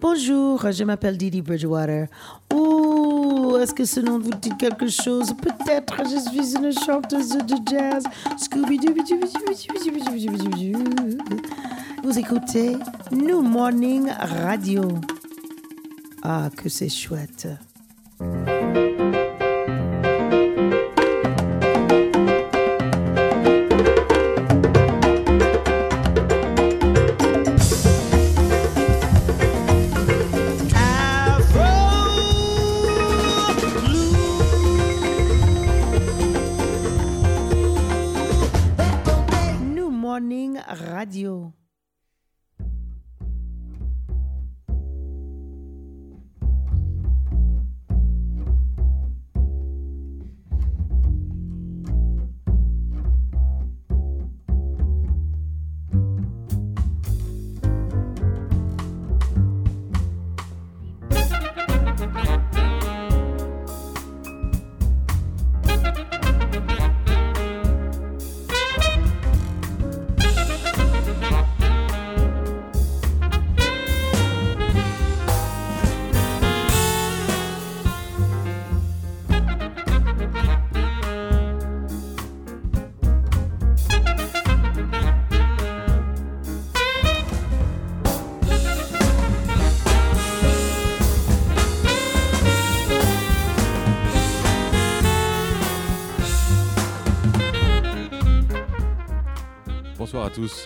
[0.00, 2.06] Bonjour, je m'appelle Didi Bridgewater.
[2.54, 5.34] Ouh, est-ce que ce nom vous dit quelque chose?
[5.34, 8.04] Peut-être je suis une chanteuse de jazz.
[8.38, 8.94] Scooby-Doo.
[12.02, 12.76] Vous écoutez
[13.12, 14.88] New Morning Radio.
[16.22, 17.48] Ah, que c'est chouette.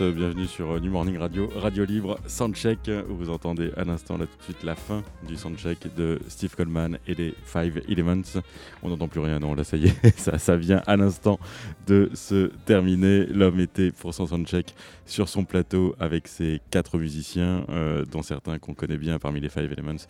[0.00, 4.16] Euh, bienvenue sur euh, New Morning Radio, Radio Libre, Soundcheck, où vous entendez à l'instant
[4.16, 8.22] là tout de suite la fin du Soundcheck de Steve Coleman et les Five Elements.
[8.84, 11.40] On n'entend plus rien, non, là ça y est, ça, ça vient à l'instant
[11.88, 13.26] de se terminer.
[13.26, 14.74] L'homme était pour son Soundcheck
[15.06, 19.48] sur son plateau avec ses quatre musiciens, euh, dont certains qu'on connaît bien parmi les
[19.48, 20.06] Five Elements,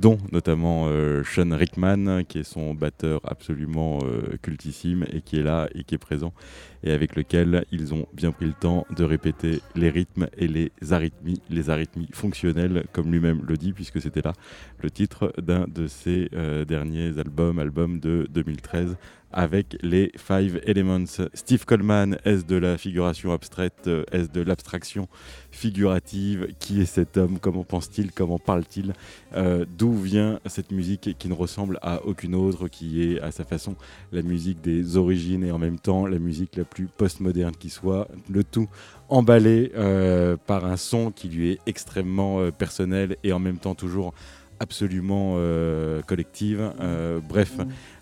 [0.00, 5.42] dont notamment euh, Sean Rickman, qui est son batteur absolument euh, cultissime et qui est
[5.42, 6.32] là et qui est présent
[6.82, 10.70] et avec lequel ils ont bien pris le temps de répéter les rythmes et les
[10.90, 14.32] arythmies, les arythmies fonctionnelles, comme lui-même le dit, puisque c'était là
[14.80, 18.96] le titre d'un de ses euh, derniers albums, album de 2013,
[19.32, 21.28] avec les Five Elements.
[21.34, 25.08] Steve Coleman, est-ce de la figuration abstraite, euh, est-ce de l'abstraction
[25.50, 26.48] figurative?
[26.58, 27.38] Qui est cet homme?
[27.38, 28.12] Comment pense-t-il?
[28.12, 28.94] Comment parle-t-il?
[29.34, 33.44] Euh, D'où vient cette musique qui ne ressemble à aucune autre, qui est à sa
[33.44, 33.76] façon
[34.12, 38.08] la musique des origines et en même temps la musique la plus postmoderne qui soit,
[38.30, 38.68] le tout
[39.08, 44.14] emballé euh, par un son qui lui est extrêmement personnel et en même temps toujours
[44.60, 46.72] absolument euh, collective.
[46.80, 47.58] Euh, bref,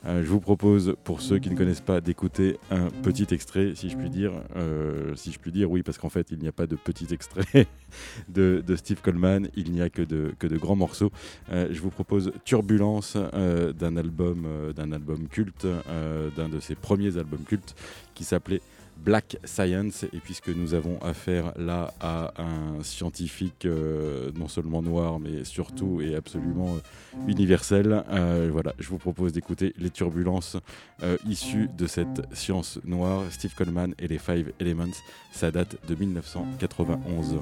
[0.07, 3.91] euh, je vous propose, pour ceux qui ne connaissent pas, d'écouter un petit extrait, si
[3.91, 4.33] je puis dire.
[5.15, 7.67] Si je puis dire, oui, parce qu'en fait, il n'y a pas de petit extrait
[8.29, 11.11] de, de Steve Coleman, il n'y a que de, que de grands morceaux.
[11.51, 15.67] Je vous propose Turbulence d'un album, d'un album culte,
[16.37, 17.75] d'un de ses premiers albums cultes,
[18.15, 18.61] qui s'appelait
[18.97, 25.21] Black Science, et puisque nous avons affaire là à un scientifique euh, non seulement noir,
[25.21, 30.57] mais surtout et absolument euh, universel, euh, voilà, je vous propose d'écouter les turbulences
[31.29, 34.97] issues de cette science noire, Steve Coleman et les Five Elements,
[35.33, 37.37] ça date de 1991.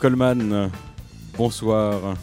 [0.00, 0.70] Coleman,
[1.36, 2.16] bonsoir.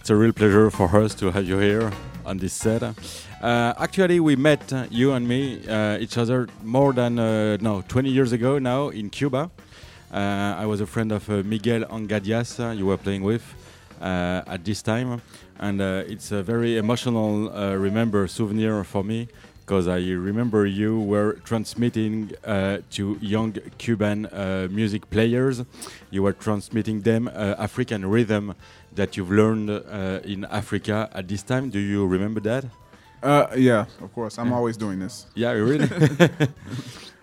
[0.00, 1.90] It's a real pleasure for us to have you here
[2.26, 2.82] on this set.
[2.82, 2.92] Uh,
[3.78, 8.10] actually, we met uh, you and me uh, each other more than uh, no 20
[8.10, 9.50] years ago now in Cuba.
[10.12, 10.16] Uh,
[10.58, 13.42] I was a friend of uh, Miguel Angadias you were playing with
[14.00, 15.22] at this time,
[15.58, 19.28] and it's a very emotional remember souvenir for me
[19.68, 25.62] because I remember you were transmitting uh, to young Cuban uh, music players.
[26.10, 28.54] You were transmitting them uh, African rhythm
[28.94, 31.68] that you've learned uh, in Africa at this time.
[31.68, 32.64] Do you remember that?
[33.22, 34.38] Uh, yeah, of course.
[34.38, 35.26] I'm always doing this.
[35.34, 35.86] Yeah, really.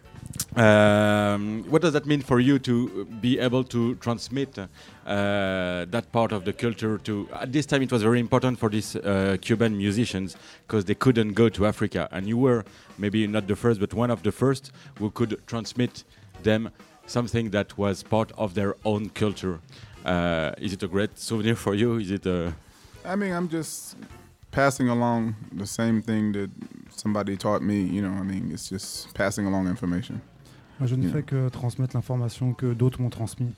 [0.55, 4.65] Um, what does that mean for you to be able to transmit uh,
[5.05, 7.27] that part of the culture to?
[7.33, 11.33] At this time, it was very important for these uh, Cuban musicians because they couldn't
[11.33, 12.63] go to Africa, and you were
[12.97, 16.05] maybe not the first, but one of the first who could transmit
[16.43, 16.71] them
[17.05, 19.59] something that was part of their own culture.
[20.05, 21.97] Uh, is it a great souvenir for you?
[21.97, 22.55] Is it a?
[23.03, 23.97] I mean, I'm just
[24.51, 26.49] passing along the same thing that
[26.95, 27.81] somebody taught me.
[27.81, 30.21] You know, I mean, it's just passing along information.
[30.83, 33.51] Je ne fais que transmettre l'information que d'autres m'ont transmis.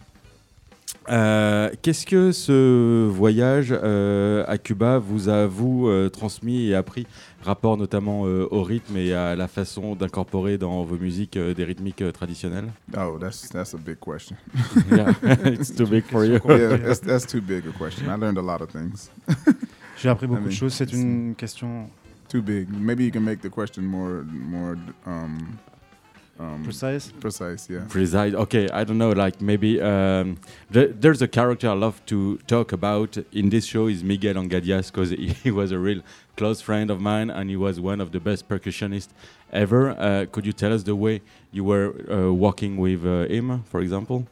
[1.09, 7.07] Euh, qu'est-ce que ce voyage euh, à Cuba vous a vous euh, transmis et appris,
[7.43, 12.71] rapport notamment au rythme et à la façon d'incorporer dans vos musiques des rythmiques traditionnelles?
[12.97, 14.35] Oh, that's that's a big question.
[14.91, 15.13] yeah,
[15.45, 16.39] it's too big for you.
[16.45, 18.07] yeah, that's, that's too big a question.
[18.09, 19.09] I learned a lot of things.
[19.97, 20.73] J'ai appris beaucoup de choses.
[20.73, 21.89] C'est une question.
[22.27, 22.67] Too big.
[22.69, 24.75] Maybe you can make the question more more.
[25.05, 25.57] Um,
[26.39, 27.11] um, precise?
[27.19, 27.85] precise yeah.
[27.89, 28.33] Precise.
[28.33, 30.37] Okay i don't know like maybe um,
[30.71, 34.91] th there's a character i love to talk about in this show is miguel angadias
[34.91, 36.01] because he, he, was a real
[36.35, 39.09] close friend of mine and he was one of the best percussionists
[39.51, 39.91] ever.
[39.91, 43.81] Uh, could you tell us the way you were uh, working with uh, him for
[43.81, 44.27] example?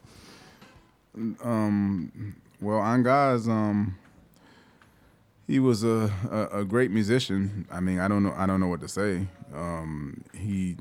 [1.43, 3.97] Um, well angas um,
[5.47, 7.65] he was a, a, a, great musician.
[7.71, 9.27] I mean i don't know i don't know what to say.
[9.53, 10.75] Um, he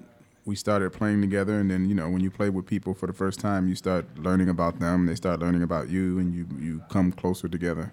[0.46, 3.12] we started playing together and then you know when you play with people for the
[3.12, 6.80] first time you start learning about them they start learning about you and you you
[6.90, 7.90] come closer together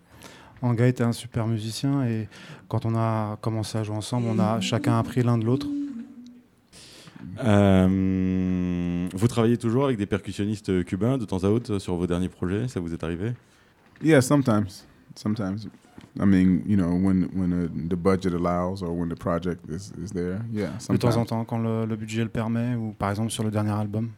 [0.64, 2.28] Anga était un super musicien et
[2.68, 5.66] quand on a commencé à jouer ensemble, on a chacun appris l'un de l'autre.
[7.44, 12.30] Euh, vous travaillez toujours avec des percussionnistes cubains de temps à autre sur vos derniers
[12.30, 12.68] projets?
[12.68, 13.34] Ça vous est arrivé?
[14.04, 14.86] Yeah, sometimes.
[15.22, 15.68] Sometimes.
[16.20, 19.92] I mean, you know, when when uh, the budget allows or when the project is,
[20.04, 20.72] is there, yeah.
[20.90, 23.52] De temps en temps, quand le, le, budget le permet, ou par exemple sur le
[23.52, 24.10] dernier album.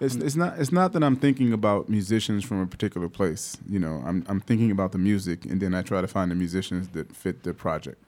[0.00, 3.58] It's, it's not it's not that I'm thinking about musicians from a particular place.
[3.68, 6.36] You know, I'm I'm thinking about the music, and then I try to find the
[6.36, 7.98] musicians that fit the project.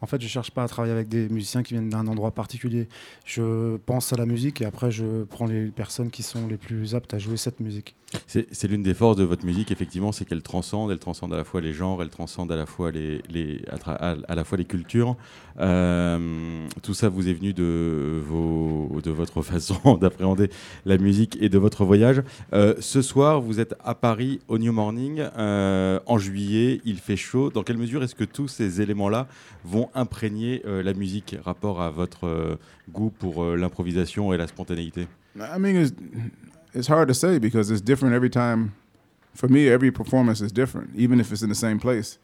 [0.00, 2.88] En fait, je cherche pas à travailler avec des musiciens qui viennent d'un endroit particulier.
[3.24, 6.94] Je pense à la musique et après, je prends les personnes qui sont les plus
[6.94, 7.96] aptes à jouer cette musique.
[8.26, 10.90] C'est l'une des forces de votre musique, effectivement, c'est qu'elle transcende.
[10.90, 13.20] Elle transcende à la fois les genres, elle transcende à la fois les,
[14.00, 15.16] à, la fois les cultures.
[15.60, 20.48] Euh, tout ça vous est venu de, vos, de votre façon d'appréhender
[20.86, 22.22] la musique et de votre voyage.
[22.54, 25.20] Euh, ce soir, vous êtes à Paris au New Morning.
[25.36, 27.50] Euh, en juillet, il fait chaud.
[27.50, 29.26] Dans quelle mesure est-ce que tous ces éléments-là
[29.64, 32.58] vont imprégner la musique, rapport à votre
[32.90, 35.06] goût pour l'improvisation et la spontanéité?
[36.74, 38.74] It's hard to say because it's different every time.
[39.34, 42.18] For me, every performance is different, even if it's in the same place.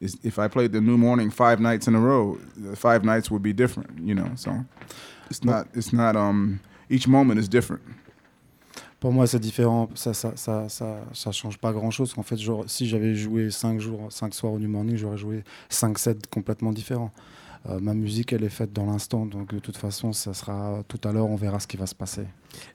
[0.00, 3.30] It's, if I played the New Morning five nights in a row, the five nights
[3.30, 4.30] would be different, you know.
[4.34, 4.64] So
[5.30, 5.68] it's not.
[5.74, 6.14] It's not.
[6.16, 6.60] Um,
[6.90, 7.82] each moment is different.
[9.00, 9.88] Pour moi, c'est différent.
[9.94, 12.14] Ça, ça, ça, ça, ça change pas grand-chose.
[12.16, 15.42] En fait, genre, si j'avais joué cinq jours, cinq soirs au New Morning, j'aurais joué
[15.68, 17.10] cinq sets complètement différents.
[17.68, 19.24] Euh, ma musique, elle est faite dans l'instant.
[19.24, 21.94] Donc, de toute façon, ça sera tout à l'heure, on verra ce qui va se
[21.94, 22.26] passer.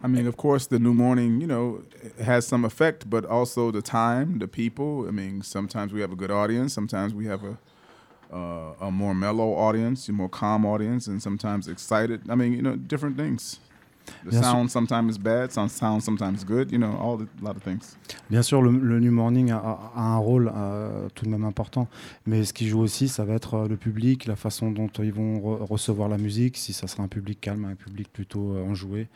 [0.03, 1.81] I mean, of course, the new morning, you know,
[2.25, 5.07] has some effect, but also the time, the people.
[5.07, 7.57] I mean, sometimes we have a good audience, sometimes we have a
[8.31, 12.21] uh, a more mellow audience, a more calm audience, and sometimes excited.
[12.29, 13.59] I mean, you know, different things.
[14.25, 14.79] The Bien sound sûr.
[14.79, 17.97] sometimes is bad, sound, sound sometimes good, you know, all the, lot of things.
[18.29, 19.57] Bien sûr, le, le New Morning a,
[19.95, 21.87] a un rôle euh, tout de même important,
[22.25, 25.13] mais ce qui joue aussi, ça va être euh, le public, la façon dont ils
[25.13, 28.63] vont re recevoir la musique, si ça sera un public calme, un public plutôt euh,
[28.63, 29.07] enjoué.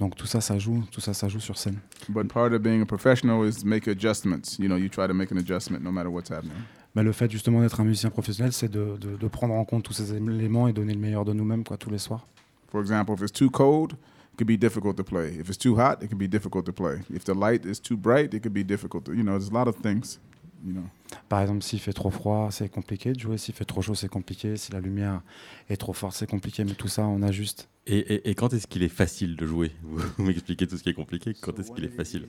[0.00, 1.78] Donc tout ça, ça joue, tout ça, ça joue sur scène.
[2.08, 4.58] But part of being a professional is make adjustments.
[4.58, 6.56] You know, you try to make an adjustment no matter what's happening.
[6.94, 9.84] Bah, le fait justement d'être un musicien professionnel, c'est de, de, de, prendre en compte
[9.84, 12.26] tous ces éléments et donner le meilleur de nous-mêmes quoi tous les soirs.
[12.70, 13.92] For example, if it's too cold,
[14.36, 15.36] could be difficult to play.
[15.38, 17.00] If it's too hot, it can be difficult to play.
[17.10, 19.04] If the light is too bright, it could be difficult.
[19.04, 20.18] To, you know, there's a lot of things.
[20.64, 20.88] You know.
[21.28, 23.36] Par exemple, s'il fait trop froid, c'est compliqué de jouer.
[23.36, 24.56] S'il fait trop chaud, c'est compliqué.
[24.56, 25.22] Si la lumière
[25.68, 26.64] est trop forte, c'est compliqué.
[26.64, 27.68] Mais tout ça, on ajuste.
[27.86, 29.72] Et, et, et quand est-ce qu'il est facile de jouer?
[29.82, 31.34] Vous, m'expliquez tout ce qui est compliqué.
[31.40, 32.28] Quand est-ce qu'il est facile?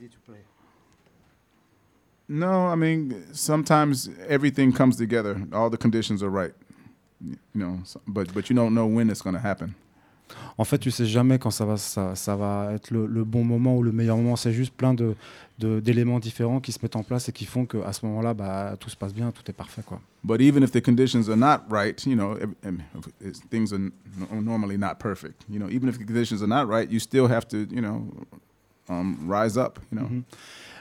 [2.26, 5.36] No, I mean sometimes everything comes together.
[5.52, 6.54] All the conditions are right.
[7.20, 9.74] You know, but but you don't know when it's going to happen.
[10.58, 13.44] En fait, tu sais jamais quand ça va, ça, ça va être le, le bon
[13.44, 14.36] moment ou le meilleur moment.
[14.36, 15.14] C'est juste plein de
[15.60, 18.90] d'éléments différents qui se mettent en place et qui font qu'à ce moment-là, bah, tout
[18.90, 19.82] se passe bien, tout est parfait.
[19.86, 20.00] Quoi.
[20.24, 22.80] But even if the conditions are not right, you know, ev- em-
[23.24, 23.78] it's- things are
[24.42, 25.42] normally not perfect.
[25.48, 28.04] You know, even if the conditions are not right, you still have to, you know,
[28.88, 29.78] um, rise up.
[29.92, 30.22] You know, Mhm.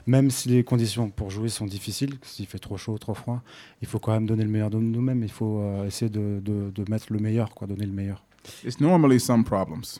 [0.07, 3.41] Même si les conditions pour jouer sont difficiles, s'il fait trop chaud, trop froid,
[3.81, 5.23] il faut quand même donner le meilleur de nous-mêmes.
[5.23, 8.21] Il faut euh, essayer de, de- de mettre le meilleur, quoi, donner le meilleur.
[8.63, 9.99] It's normally some problems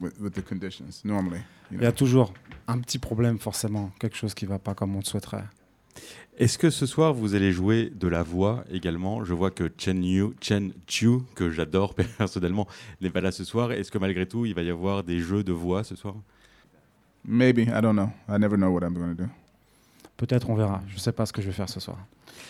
[0.00, 1.02] with, with the conditions.
[1.04, 1.88] Normally, you Il y know.
[1.88, 2.32] a toujours
[2.68, 5.44] un petit problème, forcément, quelque chose qui va pas comme on le souhaiterait.
[6.38, 9.22] Est-ce que ce soir vous allez jouer de la voix également?
[9.24, 12.66] Je vois que Chen Yu, Chen Chiu, que j'adore personnellement,
[13.02, 13.70] n'est pas là ce soir.
[13.72, 16.14] Est-ce que malgré tout il va y avoir des jeux de voix ce soir?
[17.24, 18.08] Maybe I don't know.
[18.28, 19.28] I never know what I'm going to do.
[20.16, 20.80] Peut-être on verra.
[20.88, 21.98] Je sais pas ce que je vais faire ce soir.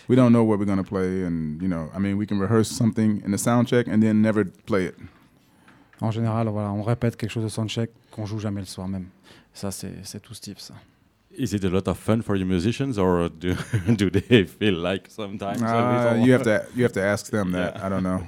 [0.08, 2.38] We don't know what we're going to play, and you know, I mean, we can
[2.38, 4.94] rehearse something in the sound check and then never play it.
[6.02, 9.06] En général, voilà, on répète quelque chose de soundcheck qu'on joue jamais le soir même.
[9.54, 10.74] Ça, c'est tout Steve, ça.
[11.38, 13.54] Is it a lot of fun for your musicians or do,
[13.96, 17.76] do they feel like sometimes Uh, you have to you have to ask them that.
[17.82, 18.20] I don't know.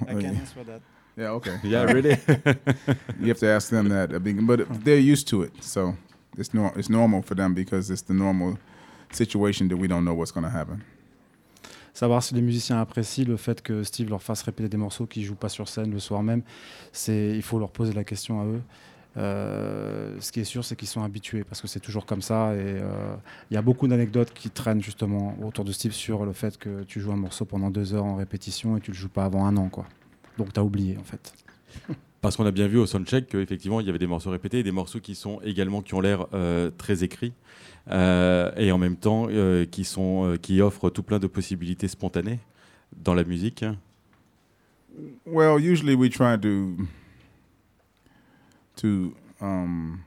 [1.17, 1.59] Yeah, okay.
[1.63, 2.17] Yeah, really?
[3.21, 4.13] You have to ask them that.
[4.15, 5.97] I But they're used to it, so
[6.39, 8.57] it's nor- it's normal for them because it's the normal
[9.13, 10.83] situation that we don't know what's going to happen.
[11.95, 15.25] Savoir si les musiciens apprécient le fait que Steve leur fasse répéter des morceaux qu'ils
[15.25, 16.43] jouent pas sur scène le soir même,
[16.93, 18.61] c'est il faut leur poser la question à eux.
[19.17, 22.53] Euh, ce qui est sûr, c'est qu'ils sont habitués parce que c'est toujours comme ça.
[22.55, 23.15] Et euh,
[23.51, 26.83] il y a beaucoup d'anecdotes qui traînent justement autour de Steve sur le fait que
[26.83, 29.47] tu joues un morceau pendant deux heures en répétition et tu le joues pas avant
[29.47, 29.87] un an, quoi.
[30.37, 31.33] Donc tu as oublié en fait.
[32.25, 34.63] Parce qu'on a bien vu au soundcheck qu'effectivement il y avait des morceaux répétés, et
[34.63, 37.35] des morceaux qui sont également qui ont l'air euh, très écrits
[37.91, 41.87] euh, et en même temps euh, qui sont euh, qui offrent tout plein de possibilités
[41.87, 42.39] spontanées
[42.97, 43.63] dans la musique.
[45.27, 46.79] Well, usually we try to
[48.77, 50.01] to um,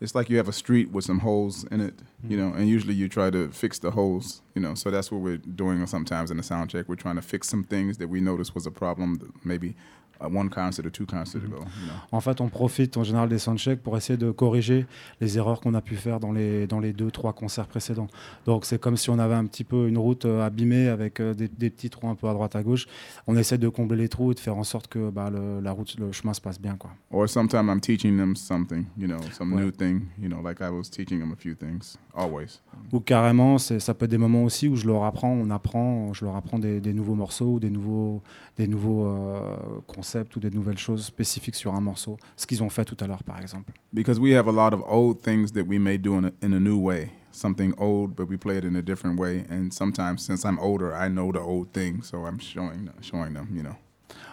[0.00, 2.94] it's like you have a street with some holes in it, you know, and usually
[2.94, 4.76] you try to fix the holes, you know.
[4.76, 6.88] So that's what we're doing sometimes in the sound check.
[6.88, 9.74] We're trying to fix some things that we noticed was a problem, maybe
[10.20, 11.92] one concert or two concerts ago, you know.
[12.12, 14.86] En fait, on profite en général des soundchecks pour essayer de corriger
[15.20, 18.06] les erreurs qu'on a pu faire dans les, dans les deux, trois concerts précédents.
[18.46, 21.34] Donc, c'est comme si on avait un petit peu une route euh, abîmée avec euh,
[21.34, 22.86] des, des petits trous un peu à droite, à gauche.
[23.26, 25.72] On essaie de combler les trous et de faire en sorte que bah, le, la
[25.72, 26.76] route, le chemin se passe bien.
[26.76, 26.90] Quoi.
[27.10, 29.62] Or sometimes I'm teaching them something, you know, some Ouais.
[29.62, 32.60] new thing, you know, like I was teaching them a few things, always.
[32.92, 36.24] Ou carrément, ça peut être des moments aussi où je leur apprends, on apprend, je
[36.24, 38.22] leur apprends des, des nouveaux morceaux ou des nouveaux,
[38.56, 39.38] des nouveaux euh,
[39.86, 40.03] concepts
[40.36, 42.16] ou des nouvelles choses spécifiques sur un morceau.
[42.36, 43.72] Ce qu'ils ont fait tout à l'heure, par exemple.
[43.92, 46.52] Because we have a lot of old things that we may do in a, in
[46.52, 49.44] a new way, something old, but we play it in a different way.
[49.50, 53.48] And sometimes, since I'm older, I know the old thing, so I'm showing showing them,
[53.54, 53.76] you know.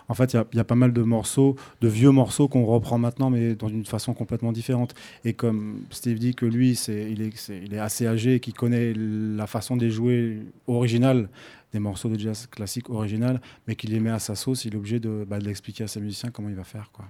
[0.07, 2.97] En fait, il y y, a pas mal de morceaux, de vieux morceaux qu'on reprend
[2.97, 4.93] maintenant, mais dans une façon complètement différente.
[5.23, 8.93] Et comme Steve dit que lui, c'est, il, est, il est assez âgé qu'il connaît
[8.93, 11.29] la façon de les jouer originale,
[11.73, 14.77] des morceaux de jazz classique original, mais qu'il les met à sa sauce, il est
[14.77, 16.91] obligé de, bah, de l'expliquer à ses musiciens comment il va faire.
[16.91, 17.05] Quoi.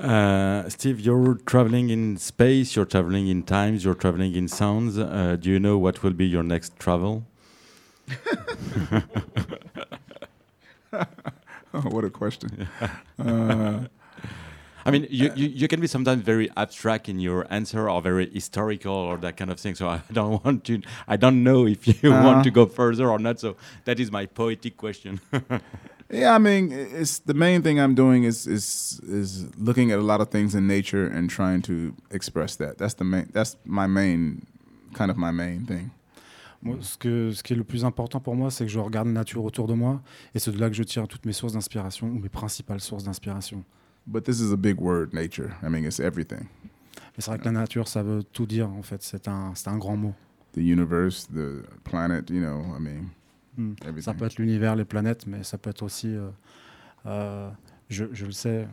[0.00, 4.96] Uh, Steve, you're traveling in space, you're traveling in times, you're traveling in sounds.
[4.96, 7.24] Uh, do you know what will be your next travel?
[11.74, 12.66] Oh, what a question.
[13.18, 13.80] uh,
[14.88, 18.28] I mean, you, you, you can be sometimes very abstract in your answer or very
[18.32, 19.74] historical or that kind of thing.
[19.74, 22.24] So I don't want to, I don't know if you Uh-huh.
[22.28, 23.38] want to go further or not.
[23.38, 25.20] So that is my poetic question.
[26.10, 30.02] yeah, I mean, it's the main thing I'm doing is is is looking at a
[30.12, 32.78] lot of things in nature and trying to express that.
[32.78, 33.26] That's the main.
[33.32, 34.46] That's my main,
[34.94, 35.90] kind of my main thing.
[36.62, 39.06] Moi, ce, que, ce qui est le plus important pour moi, c'est que je regarde
[39.06, 40.00] la nature autour de moi,
[40.34, 43.04] et c'est de là que je tire toutes mes sources d'inspiration, ou mes principales sources
[43.04, 43.62] d'inspiration.
[44.10, 45.54] But this is a big word, nature.
[45.62, 46.46] I mean, it's everything.
[47.14, 49.02] Mais c'est vrai que la nature, ça veut tout dire, en fait.
[49.02, 50.14] C'est un, c'est un grand mot.
[50.54, 52.30] The universe, the planet.
[52.30, 53.10] You know, I mean,
[53.56, 53.74] Hmm.
[53.82, 54.02] everything.
[54.04, 56.28] Ça peut être l'univers, les planètes, mais ça peut être aussi, euh,
[57.06, 57.50] euh,
[57.90, 58.68] je, je le sais,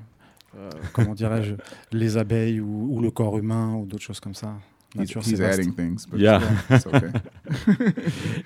[0.55, 1.55] euh, comment dirais-je,
[1.91, 4.53] les abeilles ou, ou le corps humain ou d'autres choses comme ça.
[4.97, 6.39] He's, he's adding things, but Yeah.
[6.69, 7.11] it's okay.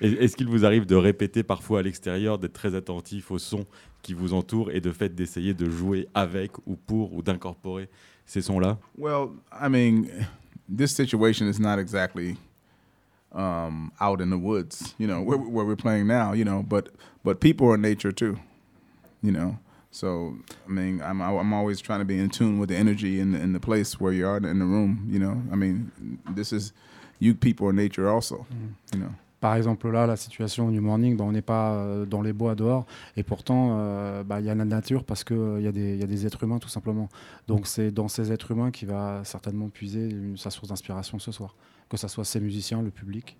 [0.00, 3.66] Est-ce qu'il vous arrive de répéter parfois à l'extérieur, d'être très attentif au son
[4.02, 7.88] qui vous entoure et de fait d'essayer de jouer avec ou pour ou d'incorporer
[8.26, 8.78] ces sons-là?
[8.98, 10.06] Well, I mean,
[10.68, 12.36] this situation is not exactly
[13.32, 16.88] um, out in the woods, you know, where, where we're playing now, you know, but
[17.24, 18.36] but people are nature too,
[19.22, 19.56] you know.
[19.92, 20.34] So
[20.68, 23.38] I mean, I'm I'm always trying to be in tune with the energy in the,
[23.42, 25.36] in the place where you are in the room, you know?
[25.52, 25.90] I mean,
[26.34, 26.72] this is
[27.18, 28.46] you people are nature also,
[28.92, 29.10] you know?
[29.40, 32.54] par exemple là, la situation New Morning, bah, on n'est pas euh, dans les bois
[32.54, 32.84] dehors,
[33.16, 35.94] et pourtant euh, bah, il y a la nature parce qu'il il y, a des-
[35.94, 37.08] il y a des êtres humains tout simplement.
[37.48, 41.32] Donc c'est dans ces êtres humains qu'il va certainement puiser une- sa source d'inspiration ce
[41.32, 41.54] soir,
[41.88, 43.38] que ce soit ses musiciens, le public.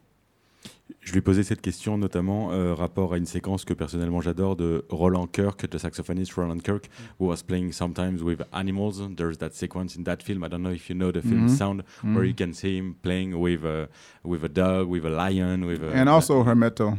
[1.02, 4.84] Je lui posais cette question notamment euh, rapport à une séquence que personnellement j'adore de
[4.90, 9.00] Roland Kirk, the saxophonist Roland Kirk, who was playing sometimes with animals.
[9.16, 10.44] There's that sequence in that film.
[10.44, 11.56] I don't know if you know the film Mhm.
[11.56, 13.88] Sound, where you can see him playing with a
[14.24, 16.98] with a dog, with a lion, with a And also Hermeto,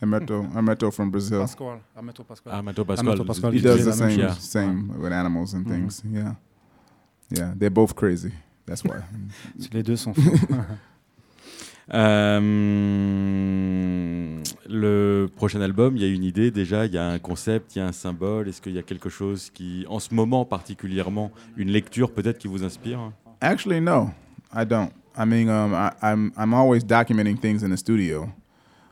[0.00, 1.40] Hermeto, Hermeto from Brazil.
[1.40, 2.56] Pasquale, Armeto Pasquale.
[2.56, 3.08] Armando Pasquale.
[3.08, 4.34] Armando Pasquale, He does the same, Yeah.
[4.38, 6.02] same with animals and things.
[6.10, 6.34] Yeah,
[7.30, 8.32] yeah, they're both crazy.
[8.66, 9.02] That's why.
[9.72, 10.40] Les deux sont fous.
[12.74, 17.76] Euh, le prochain album, il y a une idée déjà, il y a un concept,
[17.76, 18.48] il y a un symbole.
[18.48, 22.48] Est-ce qu'il y a quelque chose qui, en ce moment particulièrement, une lecture peut-être qui
[22.48, 23.12] vous inspire?
[23.40, 24.10] Actually, no,
[24.54, 24.90] I don't.
[25.16, 28.28] I mean, um, I, I'm I'm always documenting things in the studio.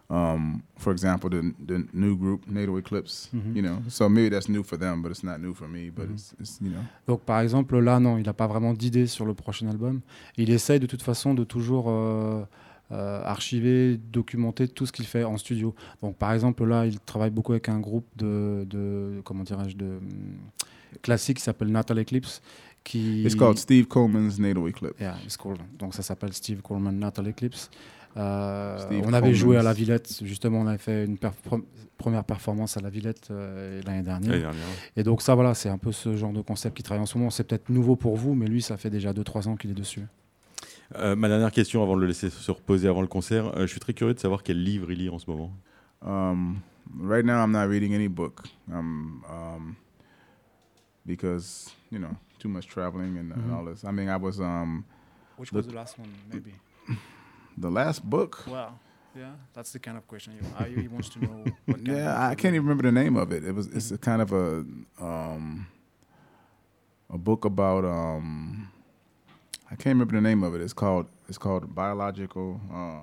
[0.08, 3.30] Um, for example, the the new group NATO Eclipse.
[3.32, 3.56] Mhm.
[3.56, 5.90] You know, so maybe that's new for them, but it's not new for me.
[5.90, 6.12] But Mhm.
[6.14, 6.82] it's, it's you know.
[7.08, 10.00] Donc par exemple là non, il n'a pas vraiment d'idée sur le prochain album.
[10.36, 12.42] Il essaye de toute façon de toujours euh,
[12.92, 15.74] euh, archiver, documenter tout ce qu'il fait en studio.
[16.02, 19.86] Donc par exemple là, il travaille beaucoup avec un groupe de, de comment dirais-je de
[19.86, 20.00] hum,
[21.02, 22.42] classique qui s'appelle Natal Eclipse.
[22.84, 25.00] Qui It's called Steve Coleman's NATO Eclipse.
[25.00, 25.58] Yeah, it's called.
[25.78, 27.70] Donc ça s'appelle Steve Coleman Natal Eclipse.
[28.16, 31.62] Euh, on avait joué à la Villette, justement, on avait fait une perf-
[31.96, 34.30] première performance à la Villette euh, l'année dernière.
[34.32, 34.66] L'année dernière.
[34.96, 37.16] Et donc ça, voilà, c'est un peu ce genre de concept qui travaille en ce
[37.16, 37.30] moment.
[37.30, 40.02] C'est peut-être nouveau pour vous, mais lui, ça fait déjà 2-3 ans qu'il est dessus.
[40.96, 43.66] Euh, ma dernière question avant de le laisser se reposer avant le concert, euh, je
[43.66, 45.52] suis très curieux de savoir quel livre il lit en ce moment.
[46.04, 46.60] Um,
[47.00, 48.42] right now, I'm not reading any book.
[48.70, 49.76] Um, um,
[51.06, 53.54] because you know too much traveling and, and Mhm.
[53.54, 53.84] all this.
[53.84, 54.84] I mean, I was um
[55.36, 56.52] Which was the last one, maybe?
[57.56, 58.44] the last book?
[58.46, 58.78] Well,
[59.14, 60.34] yeah, that's the kind of question
[60.66, 61.56] he wants to know.
[61.82, 63.44] Yeah, I can't even remember the name of it.
[63.44, 64.64] It was it's a kind of a
[65.00, 65.66] um
[67.10, 68.68] a book about um
[69.72, 70.60] I can't remember the name of it.
[70.60, 73.00] It's called it's called biological uh,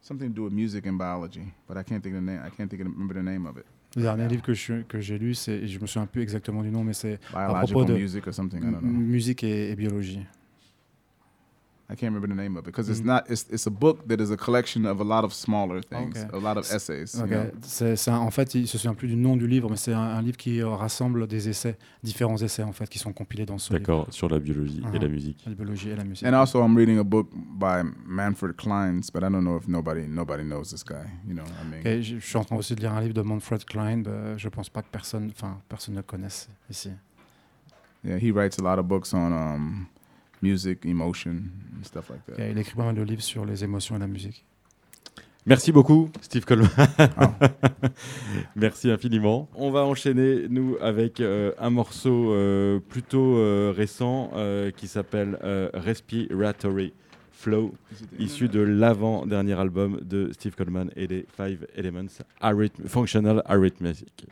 [0.00, 2.40] something to do with music and biology, but I can't think of the name.
[2.44, 3.64] I can't think of, remember the name of it.
[3.94, 6.70] Le dernier livre que je- que j'ai lu, c'est, je me souviens plus exactement du
[6.70, 8.58] nom, mais c'est Biological de- music or something.
[8.62, 8.88] I don't know.
[8.90, 10.26] musique et, et biologie.
[11.92, 13.06] I can't remember the name of it because it's Mhm.
[13.06, 13.24] not.
[13.30, 16.28] It's it's a book that is a collection of a lot of smaller things, Okay.
[16.32, 17.14] a lot of essays.
[17.14, 17.28] you Ok.
[17.30, 17.50] know?
[17.62, 19.92] C'est, c'est un- en fait, il se souvient plus du nom du livre, mais c'est
[19.92, 23.44] un, un livre qui euh, rassemble des essais, différents essais en fait, qui sont compilés
[23.44, 23.80] dans ce livre.
[23.80, 25.42] D'accord, sur la biologie et la musique.
[25.46, 26.26] La biologie et la musique.
[26.26, 30.06] And also, I'm reading a book by Manfred Kleins, but I don't know if nobody
[30.08, 31.04] nobody knows this guy.
[31.28, 33.14] You know, I mean, Ok, je, je suis en train aussi de lire un livre
[33.14, 33.98] de Manfred Klein.
[33.98, 36.90] bah, je pense pas que personne, enfin, personne ne le connaisse ici.
[38.04, 39.86] yeah, he writes a lot of books on um,
[40.42, 41.30] music, emotion,
[41.78, 42.48] and stuff like that.
[42.50, 44.44] il écrit pas mal de livres sur les émotions et la musique.
[45.44, 46.70] Merci beaucoup, Steve Coleman.
[46.98, 47.34] Ah.
[48.56, 49.48] Merci infiniment.
[49.56, 55.38] On va enchaîner, nous, avec euh, un morceau euh, plutôt euh, récent euh, qui s'appelle
[55.42, 56.92] euh, Respiratory
[57.32, 57.74] Flow,
[58.20, 62.06] issu de l'avant-dernier album de Steve Coleman et des Five Elements,
[62.40, 64.26] Arrhyth- Functional Arithmetic.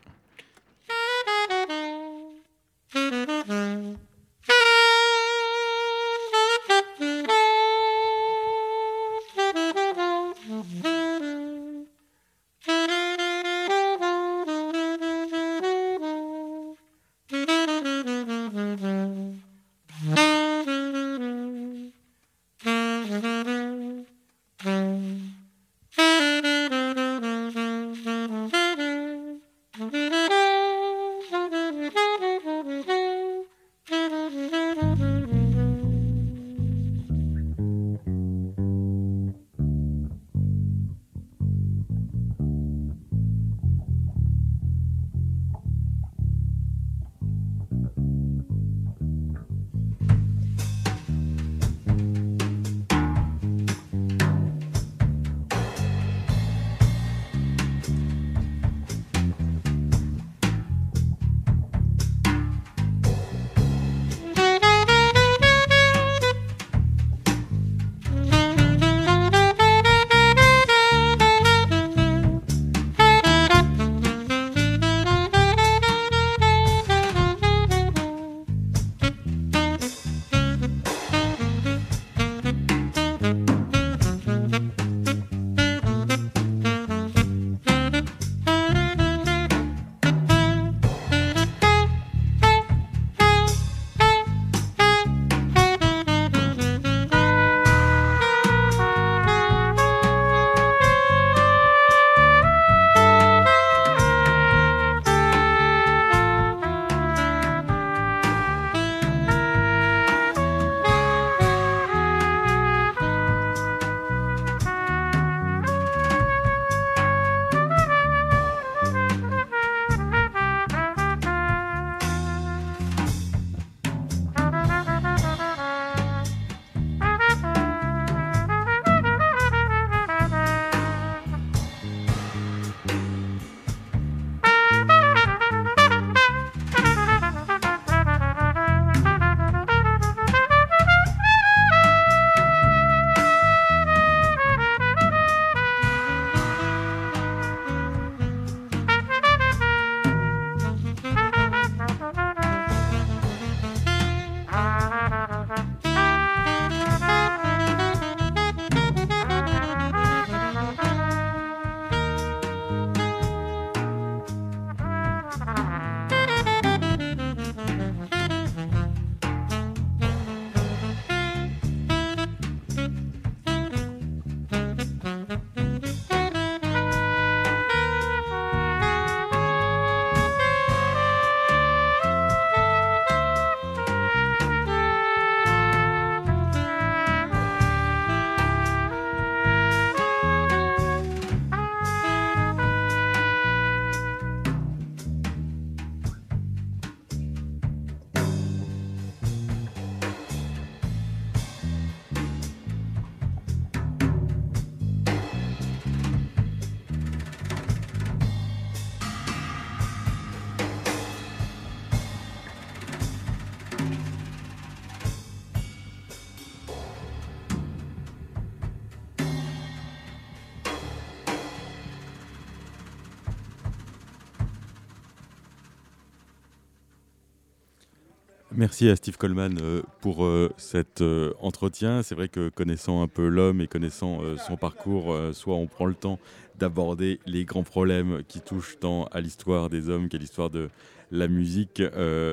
[228.60, 232.02] Merci à Steve Coleman euh, pour euh, cet euh, entretien.
[232.02, 235.94] C'est vrai que connaissant un peu l'homme et connaissant son parcours, soit on prend le
[235.94, 236.18] temps
[236.58, 240.68] d'aborder les grands problèmes qui touchent tant à l'histoire des hommes qu'à l'histoire de
[241.10, 241.82] la musique,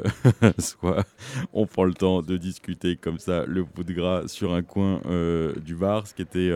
[0.60, 1.06] soit
[1.54, 5.02] on prend le temps de discuter comme ça le bout de gras sur un coin
[5.66, 6.52] du bar, ce qui était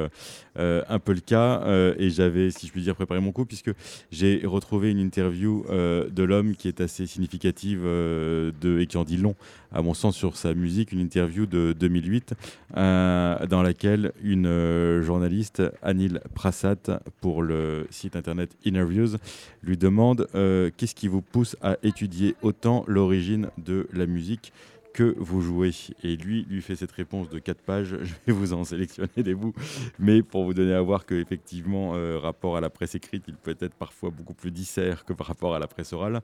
[0.57, 1.63] un peu le cas.
[1.97, 3.71] et j'avais, si je puis dire, préparé mon coup, puisque
[4.12, 9.36] j'ai retrouvé une interview de l'homme qui est assez significative et qui en dit long,
[9.71, 12.34] à mon sens, sur sa musique, une interview de 2008,
[12.75, 19.17] dans laquelle une journaliste, Anil Prasad, pour le site internet Interviews,
[19.63, 24.51] lui demande qu'est-ce qui vous pousse à étudier autant l'origine de la musique?
[24.93, 25.71] Que vous jouez
[26.04, 27.97] Et lui, lui fait cette réponse de quatre pages.
[28.01, 29.54] Je vais vous en sélectionner des bouts.
[29.99, 33.56] Mais pour vous donner à voir qu'effectivement, euh, rapport à la presse écrite, il peut
[33.60, 36.21] être parfois beaucoup plus dissert que par rapport à la presse orale.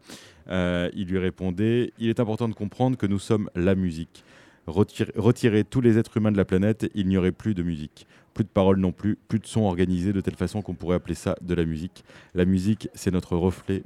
[0.50, 4.24] Euh, il lui répondait Il est important de comprendre que nous sommes la musique.
[4.68, 8.06] retirer tous les êtres humains de la planète, il n'y aurait plus de musique
[8.38, 11.16] plus de paroles non plus, plus de sons organisés de telle façon qu'on pourrait appeler
[11.16, 12.04] ça de la musique.
[12.36, 13.82] La musique, c'est notre reflet.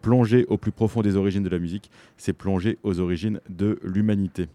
[0.00, 4.48] Plonger au plus profond des origines de la musique, c'est plonger aux origines de l'humanité.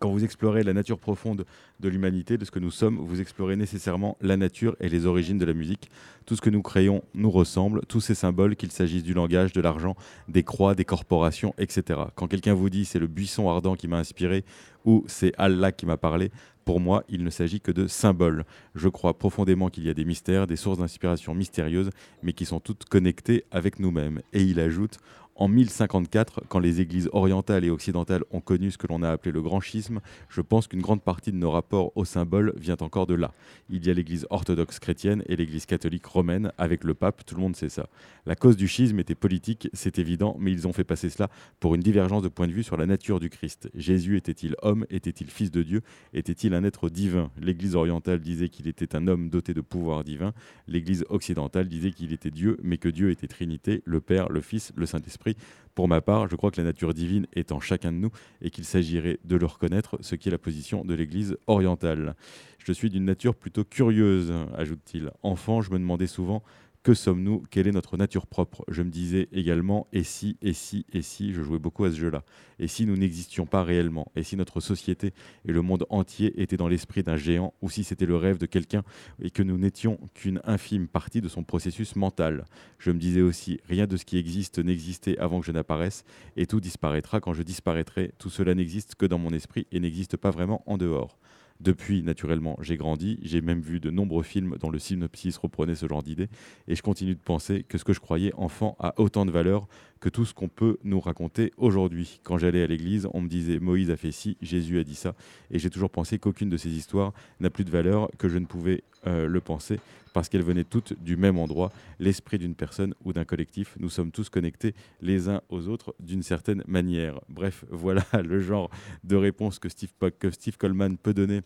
[0.00, 1.46] Quand vous explorez la nature profonde
[1.78, 5.38] de l'humanité, de ce que nous sommes, vous explorez nécessairement la nature et les origines
[5.38, 5.88] de la musique.
[6.26, 9.60] Tout ce que nous créons nous ressemble, tous ces symboles, qu'il s'agisse du langage, de
[9.60, 9.94] l'argent,
[10.28, 12.00] des croix, des corporations, etc.
[12.16, 14.44] Quand quelqu'un vous dit c'est le buisson ardent qui m'a inspiré
[14.84, 16.30] ou c'est Allah qui m'a parlé,
[16.66, 18.44] pour moi, il ne s'agit que de symboles.
[18.74, 21.90] Je crois profondément qu'il y a des mystères, des sources d'inspiration mystérieuses,
[22.24, 24.20] mais qui sont toutes connectées avec nous-mêmes.
[24.32, 24.98] Et il ajoute,
[25.38, 29.32] en 1054, quand les églises orientales et occidentales ont connu ce que l'on a appelé
[29.32, 33.06] le grand schisme, je pense qu'une grande partie de nos rapports aux symboles vient encore
[33.06, 33.32] de là.
[33.68, 37.42] Il y a l'église orthodoxe chrétienne et l'église catholique romaine avec le pape, tout le
[37.42, 37.88] monde sait ça.
[38.24, 41.28] La cause du schisme était politique, c'est évident, mais ils ont fait passer cela
[41.60, 43.68] pour une divergence de point de vue sur la nature du Christ.
[43.74, 45.82] Jésus était-il homme Était-il fils de Dieu
[46.14, 47.30] Était-il un être divin?
[47.38, 50.32] L'église orientale disait qu'il était un homme doté de pouvoir divin.
[50.66, 54.72] L'église occidentale disait qu'il était Dieu, mais que Dieu était Trinité, le Père, le Fils,
[54.76, 55.25] le Saint-Esprit
[55.74, 58.10] pour ma part, je crois que la nature divine est en chacun de nous
[58.40, 62.16] et qu'il s'agirait de le reconnaître, ce qui est la position de l'Église orientale.
[62.58, 65.10] Je suis d'une nature plutôt curieuse, ajoute-t-il.
[65.22, 66.42] Enfant, je me demandais souvent
[66.86, 67.42] que sommes-nous?
[67.50, 68.64] Quelle est notre nature propre?
[68.68, 71.96] Je me disais également, et si, et si, et si, je jouais beaucoup à ce
[71.96, 72.22] jeu-là.
[72.60, 74.06] Et si nous n'existions pas réellement?
[74.14, 75.12] Et si notre société
[75.44, 77.54] et le monde entier étaient dans l'esprit d'un géant?
[77.60, 78.84] Ou si c'était le rêve de quelqu'un
[79.20, 82.44] et que nous n'étions qu'une infime partie de son processus mental?
[82.78, 86.04] Je me disais aussi, rien de ce qui existe n'existait avant que je n'apparaisse,
[86.36, 88.12] et tout disparaîtra quand je disparaîtrai.
[88.16, 91.18] Tout cela n'existe que dans mon esprit et n'existe pas vraiment en dehors.
[91.60, 95.88] Depuis, naturellement, j'ai grandi, j'ai même vu de nombreux films dont le synopsis reprenait ce
[95.88, 96.28] genre d'idées,
[96.68, 99.66] et je continue de penser que ce que je croyais enfant a autant de valeur
[100.00, 102.20] que tout ce qu'on peut nous raconter aujourd'hui.
[102.22, 105.14] Quand j'allais à l'église, on me disait Moïse a fait ci, Jésus a dit ça,
[105.50, 108.46] et j'ai toujours pensé qu'aucune de ces histoires n'a plus de valeur que je ne
[108.46, 109.78] pouvais euh, le penser,
[110.12, 113.76] parce qu'elles venaient toutes du même endroit, l'esprit d'une personne ou d'un collectif.
[113.78, 117.20] Nous sommes tous connectés les uns aux autres d'une certaine manière.
[117.28, 118.70] Bref, voilà le genre
[119.04, 121.42] de réponse que Steve, que Steve Coleman peut donner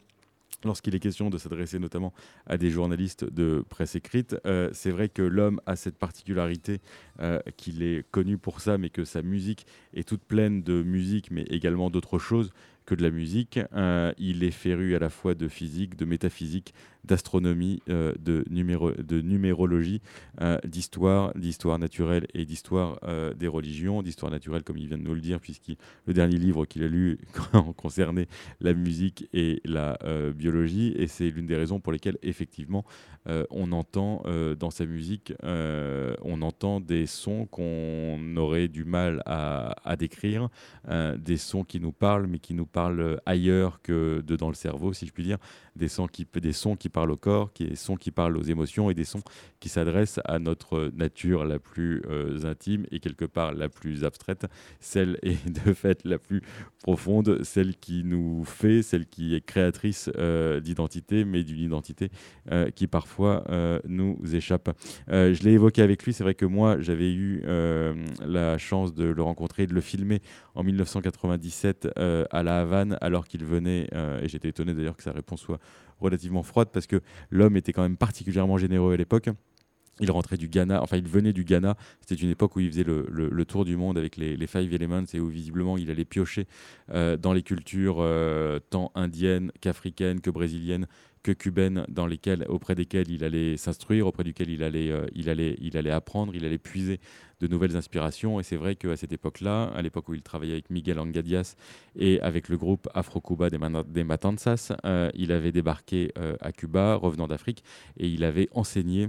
[0.64, 2.12] lorsqu'il est question de s'adresser notamment
[2.46, 4.36] à des journalistes de presse écrite.
[4.46, 6.80] Euh, c'est vrai que l'homme a cette particularité
[7.20, 11.30] euh, qu'il est connu pour ça, mais que sa musique est toute pleine de musique,
[11.30, 12.50] mais également d'autres choses
[12.86, 13.60] que de la musique.
[13.72, 19.20] Euh, il est féru à la fois de physique, de métaphysique, d'astronomie, euh, de, de
[19.20, 20.00] numérologie,
[20.40, 22.98] euh, d'histoire, d'histoire naturelle et d'histoire
[23.36, 25.72] des religions, d'histoire naturelle comme il vient de nous le dire, puisque
[26.06, 27.18] le dernier livre qu'il a lu
[27.76, 28.26] concernait
[28.60, 29.98] la musique et la
[30.34, 32.84] biologie, et c'est l'une des raisons pour lesquelles effectivement
[33.50, 34.22] on entend
[34.58, 40.48] dans sa musique, on entend des sons qu'on aurait du mal à, à décrire,
[40.88, 44.92] des sons qui nous parlent mais qui nous parlent ailleurs que de dans le cerveau,
[44.92, 45.38] si je puis dire,
[45.76, 48.90] des sons qui, des sons qui parlent au corps, des sons qui parlent aux émotions
[48.90, 49.22] et des sons
[49.60, 54.46] qui s'adressent à notre nature la plus euh, intime et quelque part la plus abstraite,
[54.80, 56.42] celle est de fait la plus
[56.82, 62.10] profonde, celle qui nous fait, celle qui est créatrice euh, d'identité, mais d'une identité
[62.50, 63.44] euh, qui parfois
[63.86, 64.70] nous échappe.
[65.08, 69.22] je l'ai évoqué avec lui, c'est vrai que moi j'avais eu la chance de le
[69.22, 70.20] rencontrer, de le filmer
[70.54, 73.88] en 1997 à La Havane alors qu'il venait,
[74.22, 75.60] et j'étais étonné d'ailleurs que sa réponse soit
[76.00, 79.30] relativement froide parce que l'homme était quand même particulièrement généreux à l'époque.
[80.00, 81.76] Il rentrait du Ghana, enfin il venait du Ghana.
[82.00, 85.20] C'était une époque où il faisait le, tour du monde avec les, Five Elements et
[85.20, 86.46] où visiblement il allait piocher
[86.90, 90.86] euh, dans les cultures euh, tant indiennes qu'africaines que brésiliennes
[91.22, 92.08] que cubaines dans
[92.48, 96.44] auprès desquelles il allait s'instruire, auprès duquel il allait, il, allait, il allait apprendre, il
[96.44, 97.00] allait puiser
[97.40, 98.40] de nouvelles inspirations.
[98.40, 101.56] Et c'est vrai qu'à cette époque-là, à l'époque où il travaillait avec Miguel Angadias
[101.96, 104.72] et avec le groupe Afro-Cuba des, Matanzas,
[105.14, 107.64] il avait débarqué à Cuba, revenant d'Afrique,
[107.96, 109.08] et il avait enseigné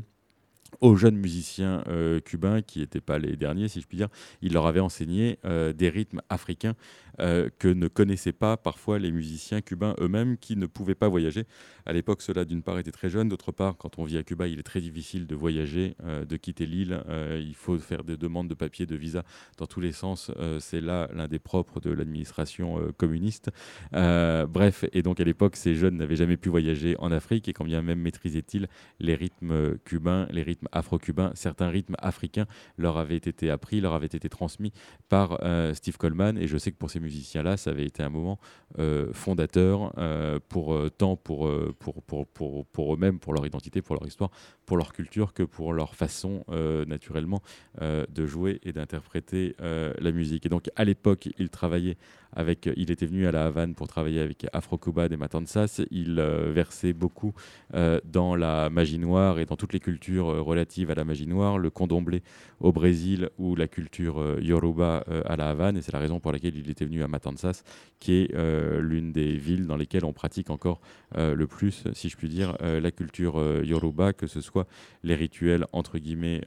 [0.79, 1.83] aux jeunes musiciens
[2.25, 4.09] cubains qui n'étaient pas les derniers, si je puis dire,
[4.41, 6.75] il leur avait enseigné des rythmes africains
[7.19, 11.45] euh, que ne connaissaient pas parfois les musiciens cubains eux-mêmes qui ne pouvaient pas voyager.
[11.85, 14.47] À l'époque, cela d'une part était très jeune, d'autre part, quand on vit à Cuba,
[14.47, 17.03] il est très difficile de voyager, euh, de quitter l'île.
[17.09, 19.23] Euh, il faut faire des demandes de papier, de visa
[19.57, 20.31] dans tous les sens.
[20.59, 23.49] C'est là l'un des propres de l'administration communiste.
[23.91, 27.65] bref, et donc à l'époque, ces jeunes n'avaient jamais pu voyager en Afrique et quand
[27.65, 28.67] bien même maîtrisaient-ils
[28.99, 32.45] les rythmes cubains, les rythmes afro-cubains, certains rythmes africains
[32.77, 34.71] leur avaient été appris, leur avaient été transmis
[35.09, 35.39] par
[35.73, 36.37] Steve Coleman.
[36.37, 38.39] Et je sais que pour ces musiciens-là, ça avait été un moment
[38.79, 43.81] euh, fondateur euh, pour euh, tant pour, pour, pour, pour, pour eux-mêmes, pour leur identité,
[43.81, 44.29] pour leur histoire,
[44.65, 46.45] pour leur culture, que pour leur façon
[46.87, 47.41] naturellement
[47.79, 50.45] de jouer et d'interpréter la musique.
[50.45, 51.97] Et donc à l'époque, ils travaillaient
[52.33, 55.81] avec, il était venu à la Havane pour travailler avec Afro Cuba des Matanzas.
[55.91, 57.33] Il versait beaucoup
[58.05, 61.69] dans la magie noire et dans toutes les cultures relatives à la magie noire, le
[61.69, 62.23] condomblé
[62.59, 65.77] au Brésil ou la culture yoruba à la Havane.
[65.77, 67.63] Et c'est la raison pour laquelle il était venu à Matanzas,
[67.99, 70.81] qui est euh, l'une des villes dans lesquelles on pratique encore
[71.17, 74.67] euh, le plus, si je puis dire, euh, la culture yoruba, que ce soit
[75.03, 76.41] les rituels entre guillemets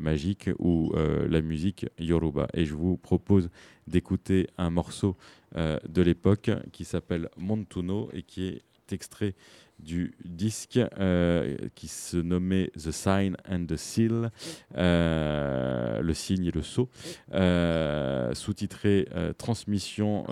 [0.00, 2.48] magiques ou la musique yoruba.
[2.54, 3.50] Et je vous propose
[3.86, 5.16] d'écouter un morceau
[5.54, 9.34] de l'époque qui s'appelle Montuno et qui est extrait
[9.78, 14.30] du disque euh, qui se nommait The Sign and the Seal,
[14.76, 16.88] euh, le signe et le sceau,
[17.34, 20.26] euh, sous-titré Transmission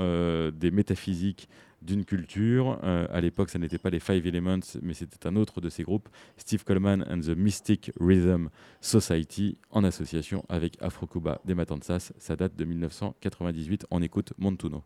[0.54, 1.48] des métaphysiques
[1.82, 2.78] d'une culture.
[2.82, 6.09] à l'époque, ça n'était pas les Five Elements, mais c'était un autre de ces groupes,
[6.37, 8.48] Steve Coleman and the Mystic Rhythm
[8.80, 12.12] Society, en association avec Afro-Cuba des Matanzas.
[12.18, 13.87] Ça date de 1998.
[13.90, 14.82] On écoute Montuno.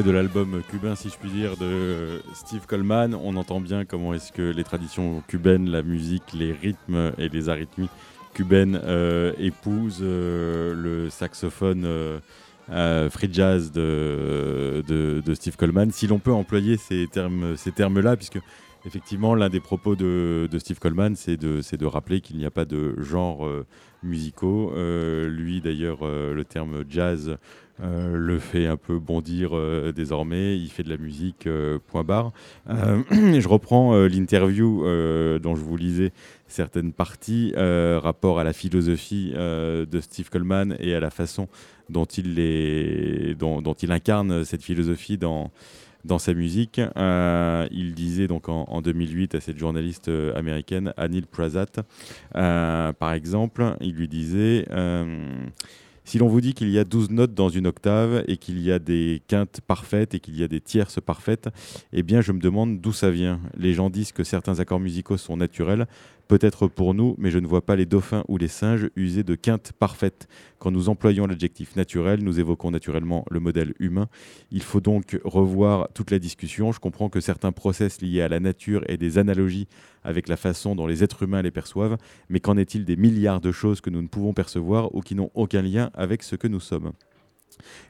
[0.00, 3.14] De l'album cubain, si je puis dire, de Steve Coleman.
[3.14, 7.50] On entend bien comment est-ce que les traditions cubaines, la musique, les rythmes et les
[7.50, 7.90] arythmies
[8.32, 15.90] cubaines euh, épousent euh, le saxophone euh, free jazz de, de, Steve Coleman.
[15.90, 18.38] Si l'on peut employer ces termes, ces termes-là, puisque
[18.84, 23.00] effectivement l'un des propos de, Steve Coleman, c'est de, rappeler qu'il n'y a pas de
[23.00, 23.48] genre
[24.02, 24.72] musicaux.
[24.74, 27.36] lui, d'ailleurs, le terme jazz
[27.82, 30.56] euh, le fait un peu bondir euh, désormais.
[30.56, 32.32] Il fait de la musique, euh, point barre.
[32.68, 34.82] je reprends l'interview
[35.40, 36.12] dont je vous lisais
[36.46, 41.48] certaines parties, rapport à la philosophie de Steve Coleman et à la façon
[41.88, 45.50] dont il, dont, il incarne cette philosophie dans,
[46.04, 46.80] dans sa musique.
[46.96, 51.70] il disait donc en, 2008 à cette journaliste américaine, Anil Prasad,
[52.32, 54.66] par exemple, il lui disait
[56.04, 58.72] si l'on vous dit qu'il y a 12 notes dans une octave et qu'il y
[58.72, 61.48] a des quintes parfaites et qu'il y a des tierces parfaites,
[61.92, 63.40] eh bien je me demande d'où ça vient.
[63.56, 65.86] Les gens disent que certains accords musicaux sont naturels,
[66.28, 69.34] peut-être pour nous, mais je ne vois pas les dauphins ou les singes user de
[69.34, 70.28] quintes parfaites.
[70.58, 74.08] Quand nous employons l'adjectif naturel, nous évoquons naturellement le modèle humain.
[74.50, 76.72] Il faut donc revoir toute la discussion.
[76.72, 79.68] Je comprends que certains process liés à la nature et des analogies
[80.04, 81.98] avec la façon dont les êtres humains les perçoivent,
[82.28, 85.30] mais qu'en est-il des milliards de choses que nous ne pouvons percevoir ou qui n'ont
[85.34, 86.92] aucun lien avec ce que nous sommes?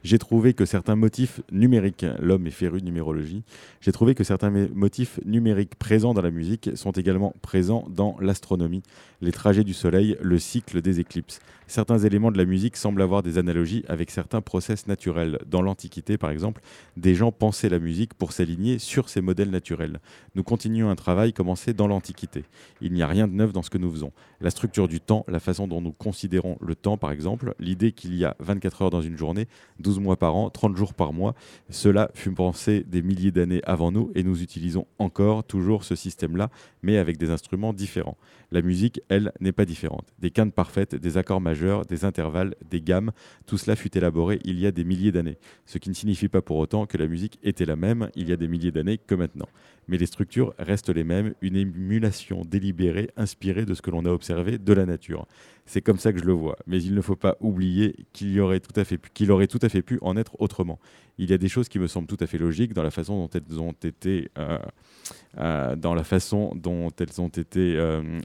[0.02, 3.42] J'ai trouvé que certains motifs numériques, l'homme est féru de numérologie,
[3.80, 8.82] j'ai trouvé que certains motifs numériques présents dans la musique sont également présents dans l'astronomie,
[9.20, 11.40] les trajets du Soleil, le cycle des éclipses.
[11.72, 15.38] Certains éléments de la musique semblent avoir des analogies avec certains process naturels.
[15.46, 16.60] Dans l'Antiquité, par exemple,
[16.98, 19.98] des gens pensaient la musique pour s'aligner sur ces modèles naturels.
[20.34, 22.44] Nous continuons un travail commencé dans l'Antiquité.
[22.82, 24.12] Il n'y a rien de neuf dans ce que nous faisons.
[24.42, 28.16] La structure du temps, la façon dont nous considérons le temps, par exemple, l'idée qu'il
[28.16, 29.48] y a 24 heures dans une journée,
[29.78, 31.34] 12 mois par an, 30 jours par mois.
[31.70, 36.50] Cela fut pensé des milliers d'années avant nous et nous utilisons encore toujours ce système-là,
[36.82, 38.18] mais avec des instruments différents.
[38.50, 40.12] La musique, elle, n'est pas différente.
[40.18, 43.12] Des quintes parfaites, des accords majeurs, des intervalles, des gammes,
[43.46, 45.38] tout cela fut élaboré il y a des milliers d'années.
[45.66, 48.32] Ce qui ne signifie pas pour autant que la musique était la même il y
[48.32, 49.48] a des milliers d'années que maintenant.
[49.88, 54.10] Mais les structures restent les mêmes, une émulation délibérée, inspirée de ce que l'on a
[54.10, 55.26] observé de la nature.
[55.64, 56.56] C'est comme ça que je le vois.
[56.66, 59.68] Mais il ne faut pas oublier qu'il aurait tout à fait qu'il aurait tout à
[59.68, 60.78] fait pu en être autrement.
[61.18, 63.16] Il y a des choses qui me semblent tout à fait logiques dans la façon
[63.16, 64.30] dont elles ont été,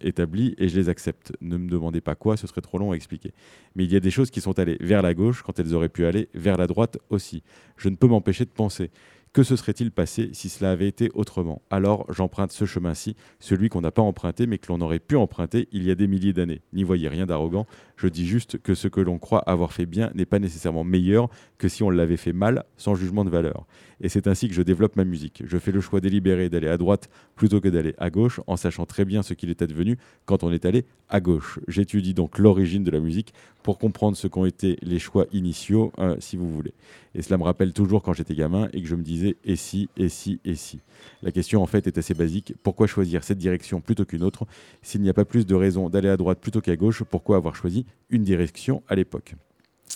[0.01, 1.33] établies, et je les accepte.
[1.41, 3.33] Ne me demandez pas quoi, ce serait trop long à expliquer.
[3.75, 5.89] Mais il y a des choses qui sont allées vers la gauche quand elles auraient
[5.89, 7.43] pu aller vers la droite aussi.
[7.75, 8.89] Je ne peux m'empêcher de penser
[9.34, 11.61] que se serait-il passé si cela avait été autrement?
[11.69, 15.67] Alors j'emprunte ce chemin-ci, celui qu'on n'a pas emprunté mais que l'on aurait pu emprunter
[15.71, 16.61] il y a des milliers d'années.
[16.73, 17.67] N'y voyez rien d'arrogant,
[17.97, 21.30] je dis juste que ce que l'on croit avoir fait bien n'est pas nécessairement meilleur
[21.57, 23.65] que si on l'avait fait mal, sans jugement de valeur.
[23.99, 25.41] Et c'est ainsi que je développe ma musique.
[25.45, 28.86] Je fais le choix délibéré d'aller à droite plutôt que d'aller à gauche, en sachant
[28.86, 31.59] très bien ce qu'il est advenu quand on est allé à gauche.
[31.67, 36.15] J'étudie donc l'origine de la musique pour comprendre ce qu'ont été les choix initiaux, euh,
[36.19, 36.73] si vous voulez.
[37.15, 39.03] Et cela me rappelle toujours quand j'étais gamin et que je me
[39.43, 40.80] et si, et si, et si.
[41.22, 42.53] La question en fait est assez basique.
[42.63, 44.45] Pourquoi choisir cette direction plutôt qu'une autre?
[44.82, 47.55] S'il n'y a pas plus de raison d'aller à droite plutôt qu'à gauche, pourquoi avoir
[47.55, 49.36] choisi une direction à l'époque?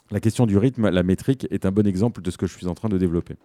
[0.10, 2.68] La question du rythme, la métrique, est un bon exemple de ce que je suis
[2.68, 3.36] en train de développer.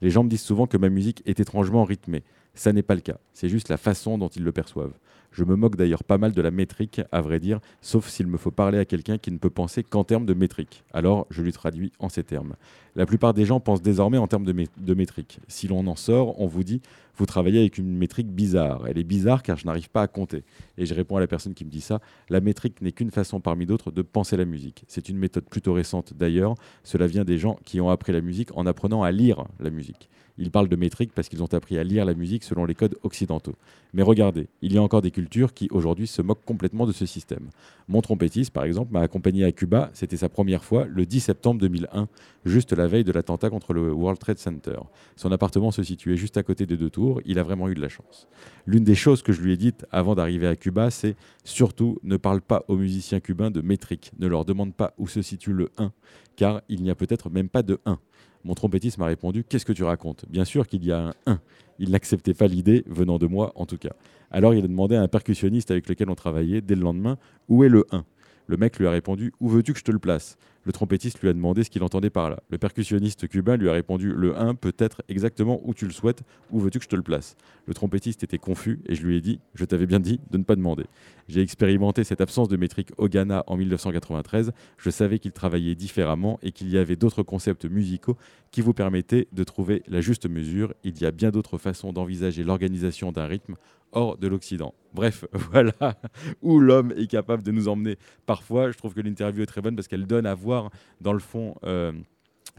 [0.00, 2.22] Les gens me disent souvent que ma musique est étrangement rythmée.
[2.54, 4.92] Ça n'est pas le cas, c'est juste la façon dont ils le perçoivent.
[5.32, 8.36] Je me moque d'ailleurs pas mal de la métrique, à vrai dire, sauf s'il me
[8.36, 10.84] faut parler à quelqu'un qui ne peut penser qu'en termes de métrique.
[10.92, 12.54] Alors, je lui traduis en ces termes.
[12.94, 15.38] La plupart des gens pensent désormais en termes de, métrique.
[15.48, 16.82] Si l'on en sort, on vous dit,
[17.16, 18.86] vous travaillez avec une métrique bizarre.
[18.86, 20.44] Elle est bizarre car je n'arrive pas à compter.
[20.76, 23.40] Et je réponds à la personne qui me dit ça, la métrique n'est qu'une façon
[23.40, 24.84] parmi d'autres de penser la musique.
[24.88, 26.54] C'est une méthode plutôt récente d'ailleurs.
[26.84, 30.10] Cela vient des gens qui ont appris la musique en apprenant à lire la musique.
[30.38, 32.96] Ils parlent de métrique parce qu'ils ont appris à lire la musique selon les codes
[33.02, 33.54] occidentaux.
[33.92, 37.04] Mais regardez, il y a encore des cultures qui aujourd'hui se moquent complètement de ce
[37.04, 37.50] système.
[37.88, 41.60] Mon trompettiste, par exemple, m'a accompagné à Cuba, c'était sa première fois, le 10 septembre
[41.60, 42.08] 2001,
[42.46, 44.78] juste la veille de l'attentat contre le World Trade Center.
[45.16, 47.80] Son appartement se situait juste à côté des deux tours, il a vraiment eu de
[47.80, 48.28] la chance.
[48.66, 52.16] L'une des choses que je lui ai dites avant d'arriver à Cuba, c'est surtout ne
[52.16, 55.70] parle pas aux musiciens cubains de métrique, ne leur demande pas où se situe le
[55.78, 55.92] 1,
[56.36, 57.98] car il n'y a peut-être même pas de 1.
[58.44, 60.24] Mon trompettiste m'a répondu Qu'est-ce que tu racontes?
[60.28, 61.40] Bien sûr qu'il y a un 1.
[61.78, 63.92] Il n'acceptait pas l'idée, venant de moi en tout cas.
[64.30, 67.18] Alors il a demandé à un percussionniste avec lequel on travaillait dès le lendemain
[67.48, 68.04] Où est le 1
[68.46, 70.36] Le mec lui a répondu Où veux-tu que je te le place?
[70.64, 72.40] Le trompettiste lui a demandé ce qu'il entendait par là.
[72.50, 76.22] Le percussionniste cubain lui a répondu Le 1 peut être exactement où tu le souhaites,
[76.50, 77.36] où veux-tu que je te le place?
[77.66, 80.44] Le trompettiste était confus et je lui ai dit Je t'avais bien dit de ne
[80.44, 80.84] pas demander.
[81.28, 84.52] J'ai expérimenté cette absence de métrique au Ghana en 1993.
[84.76, 88.16] Je savais qu'il travaillait différemment et qu'il y avait d'autres concepts musicaux
[88.50, 90.74] qui vous permettaient de trouver la juste mesure.
[90.84, 93.56] Il y a bien d'autres façons d'envisager l'organisation d'un rythme
[93.92, 94.74] hors de l'Occident.
[94.92, 95.96] Bref, voilà
[96.42, 97.96] où l'homme est capable de nous emmener.
[98.26, 100.70] Parfois, je trouve que l'interview est très bonne parce qu'elle donne à voir,
[101.00, 101.92] dans le fond, euh,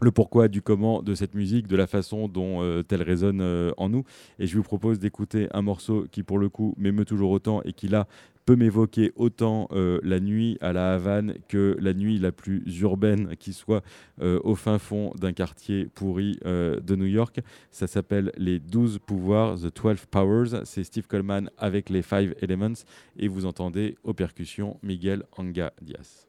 [0.00, 3.72] le pourquoi du comment de cette musique, de la façon dont euh, elle résonne euh,
[3.76, 4.04] en nous.
[4.38, 7.72] Et je vous propose d'écouter un morceau qui, pour le coup, m'émeut toujours autant et
[7.72, 8.06] qui, là,
[8.44, 13.36] peut m'évoquer autant euh, la nuit à la Havane que la nuit la plus urbaine
[13.38, 13.82] qui soit
[14.20, 17.40] au fin fond d'un quartier pourri de New York.
[17.70, 20.60] Ça s'appelle Les 12 pouvoirs, The 12 Powers.
[20.64, 22.84] C'est Steve Coleman avec les Five Elements
[23.16, 26.28] et vous entendez aux percussions Miguel Anga Diaz.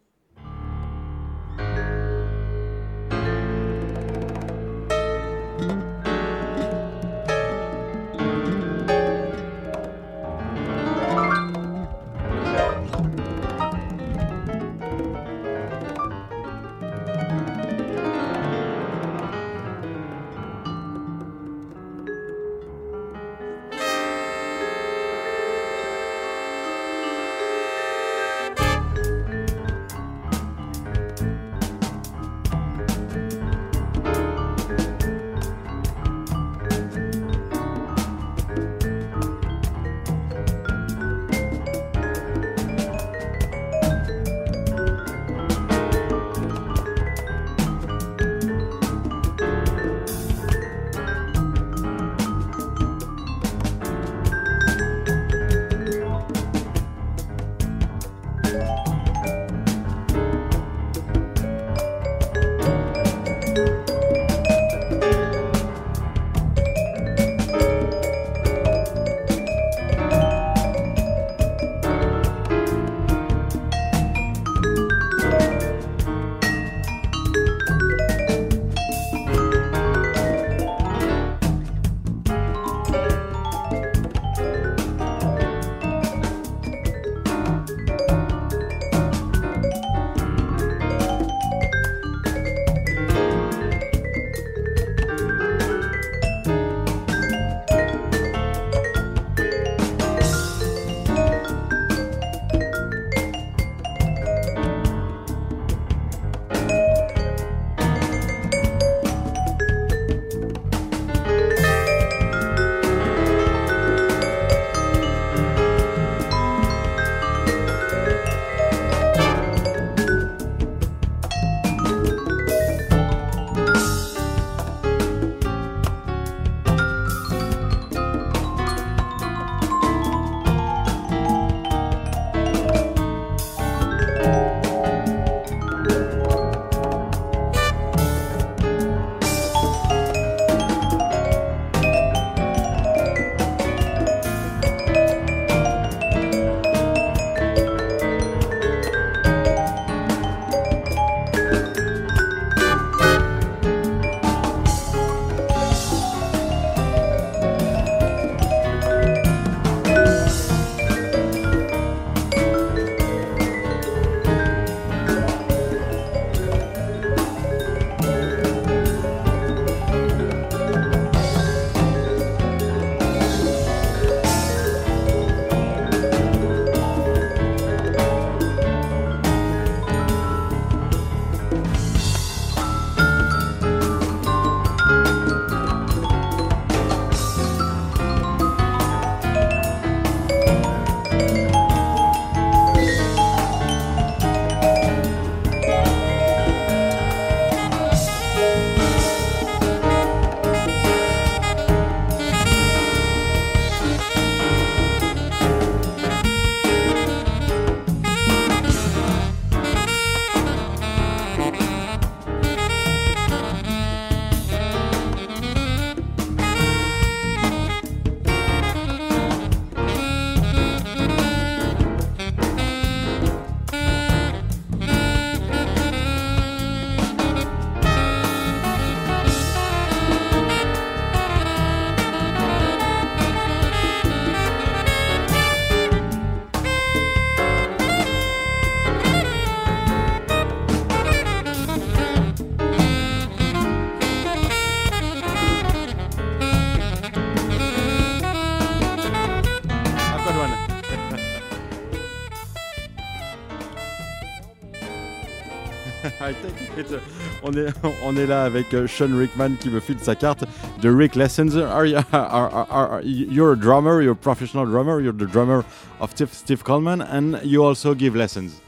[258.04, 260.44] On est là avec euh, Sean Rickman qui me file sa carte
[260.82, 261.58] de Rick Lessons.
[261.58, 265.64] Are you, are, you're a drummer, you're a professional drummer, you're the drummer
[266.00, 268.62] of Steve Coleman, and you also give lessons.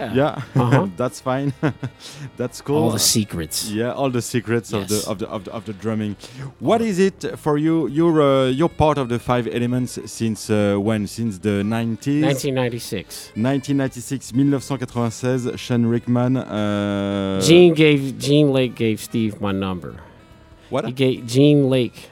[0.00, 0.14] Yeah.
[0.14, 0.86] Yeah, Uh-huh.
[0.96, 1.52] that's fine.
[2.36, 2.76] that's cool.
[2.76, 3.70] All the secrets.
[3.70, 6.16] Yeah, all the secrets of the of the of the, of the drumming.
[6.58, 7.86] What is it for you?
[7.88, 11.06] You're uh, you're part of the Five Elements since uh, when?
[11.06, 12.22] Since the 90s.
[12.24, 13.32] 1996.
[13.36, 15.60] 1996, 1996.
[15.60, 16.36] Sean Rickman.
[16.36, 19.96] Uh, Gene gave Gene Lake gave Steve my number.
[20.70, 20.84] What?
[20.86, 22.10] He gave Gene Lake,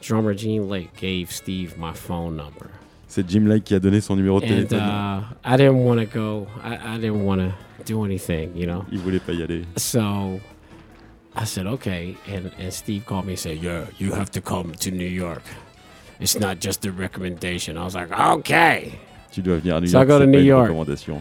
[0.00, 2.70] drummer Gene Lake, gave Steve my phone number.
[3.16, 4.78] C'est Jim qui a donné son numéro de And téléphone.
[4.78, 6.46] uh, I didn't want to go.
[6.62, 7.54] I, I didn't want to
[7.86, 8.84] do anything, you know?
[8.92, 9.64] Il voulait pas y aller.
[9.78, 10.38] So
[11.34, 12.14] I said, okay.
[12.28, 15.40] And, and Steve called me and said, yeah, you have to come to New York.
[16.20, 17.78] It's not just a recommendation.
[17.78, 18.98] I was like, okay.
[19.32, 20.08] Tu dois venir à New So I York.
[20.08, 20.72] go to New York.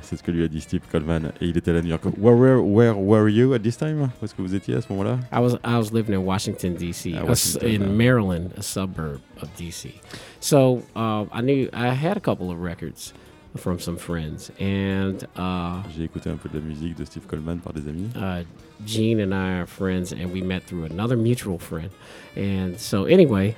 [0.04, 2.04] C'est ce que lui a dit Steve Coleman et il était à New York.
[2.18, 4.10] Where were where were you at this time?
[4.22, 5.20] Où est-ce que vous étiez à ce moment-là?
[5.34, 7.14] I was I was living in Washington D.C.
[7.14, 10.00] A s- Washington, in uh, Maryland, a suburb of D.C.
[10.40, 13.14] So uh, I knew I had a couple of records
[13.58, 17.58] from some friends, and uh, J'ai écouté un peu de la musique de Steve Coleman
[17.60, 18.10] par des amis.
[18.16, 18.44] uh,
[18.86, 21.90] Gene and I are friends, and we met through another mutual friend.
[22.36, 23.56] And so anyway,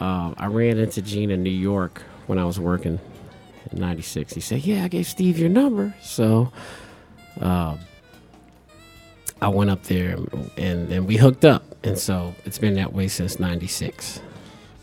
[0.00, 3.13] uh, I ran into Gene in New York when I was working in
[3.72, 4.34] '96.
[4.34, 6.48] He said, "Yeah, I gave Steve your number." So.
[7.40, 7.78] Um,
[9.42, 10.16] I went up there
[10.56, 11.62] and then we hooked up.
[11.84, 14.22] And so it's been that way since 96.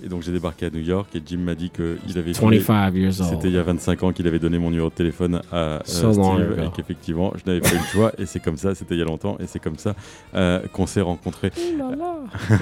[0.04, 2.94] Et donc j'ai débarqué à New York et Jim m'a dit qu'il avait filé- 25
[2.96, 3.46] years C'était old.
[3.46, 6.12] il y a 25 ans qu'il avait donné mon numéro de téléphone à euh, So
[6.14, 9.00] Steve et qu'effectivement je n'avais pas eu le choix et c'est comme ça, c'était il
[9.00, 9.96] y a longtemps et c'est comme ça
[10.36, 11.52] euh, qu'on s'est rencontrés.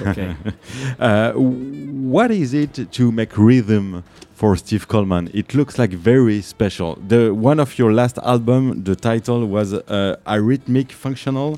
[0.06, 0.28] Okay.
[1.00, 4.02] Uh, what is it to make rhythm
[4.40, 5.24] for Steve Coleman?
[5.34, 6.90] It looks like very special.
[7.12, 11.50] The one of your last album, the title was uh, Arrhythmic Functional.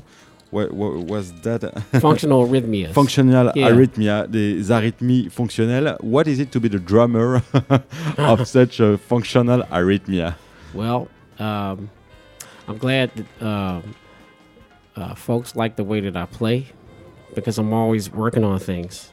[0.51, 1.61] What, what was that?
[2.07, 2.93] Functional arrhythmias.
[2.93, 3.69] Functional Yeah.
[3.69, 5.97] arrhythmia, des arythmies fonctionnelles.
[6.03, 7.41] What is it to be the drummer
[8.31, 10.35] of such a functional arrhythmia?
[10.73, 11.07] well,
[11.39, 11.89] um,
[12.67, 13.95] I'm glad that um
[14.95, 16.59] uh, folks like the way that I play
[17.37, 19.11] because I'm always working on things.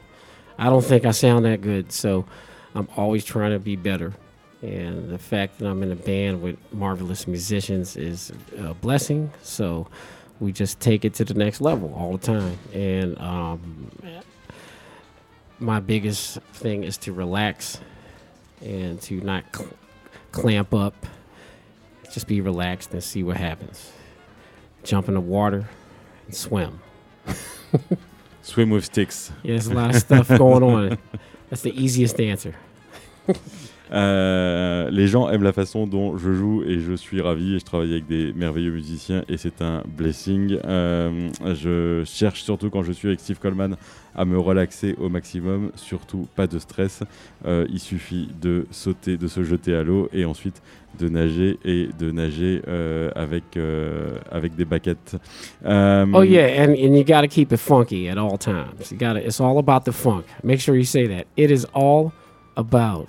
[0.63, 2.25] I don't think I sound that good, so
[2.75, 4.13] I'm always trying to be better.
[4.61, 9.31] And the fact that I'm in a band with marvelous musicians is a blessing.
[9.41, 9.87] So
[10.39, 12.57] we just take it to the next level all the time.
[12.73, 13.91] And um,
[15.59, 17.79] my biggest thing is to relax
[18.61, 19.69] and to not cl-
[20.31, 21.05] clamp up.
[22.11, 23.91] Just be relaxed and see what happens.
[24.83, 25.69] Jump in the water
[26.27, 26.81] and swim.
[28.41, 29.31] Swim with sticks.
[29.43, 30.97] Yeah, there's a lot of stuff going on.
[31.49, 32.55] That's the easiest answer.
[33.93, 37.65] Euh, les gens aiment la façon dont je joue et je suis ravi et je
[37.65, 40.57] travaille avec des merveilleux musiciens et c'est un blessing.
[40.65, 43.75] Euh, je cherche surtout quand je suis avec Steve Coleman
[44.15, 47.03] à me relaxer au maximum, surtout pas de stress.
[47.45, 50.61] Euh, il suffit de sauter, de se jeter à l'eau et ensuite
[50.99, 52.61] de nager et de nager
[53.15, 53.57] avec,
[54.29, 55.15] avec des baquettes.
[55.65, 58.91] Oh yeah, and, and you got to keep it funky at all times.
[58.91, 59.25] You got to.
[59.25, 60.25] It's all about the funk.
[60.43, 61.27] Make sure you say that.
[61.37, 62.11] It is all
[62.57, 63.07] about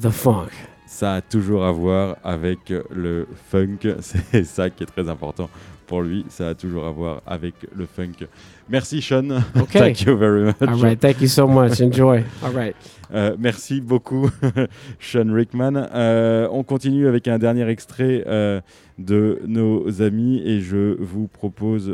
[0.00, 0.50] the funk.
[0.86, 3.78] Ça a toujours à voir avec le funk.
[4.00, 5.48] C'est ça qui est très important
[5.86, 6.24] pour lui.
[6.28, 8.26] Ça a toujours à voir avec le funk.
[8.68, 9.30] Merci Sean.
[9.56, 9.78] Okay.
[9.78, 10.56] Thank you very much.
[10.60, 10.98] All right.
[10.98, 11.80] Thank you so much.
[11.80, 12.22] Enjoy.
[12.42, 12.76] All right.
[13.12, 14.30] Euh, merci beaucoup
[14.98, 15.88] Sean Rickman.
[15.94, 18.60] Euh, on continue avec un dernier extrait euh,
[18.98, 21.90] de nos amis et je vous propose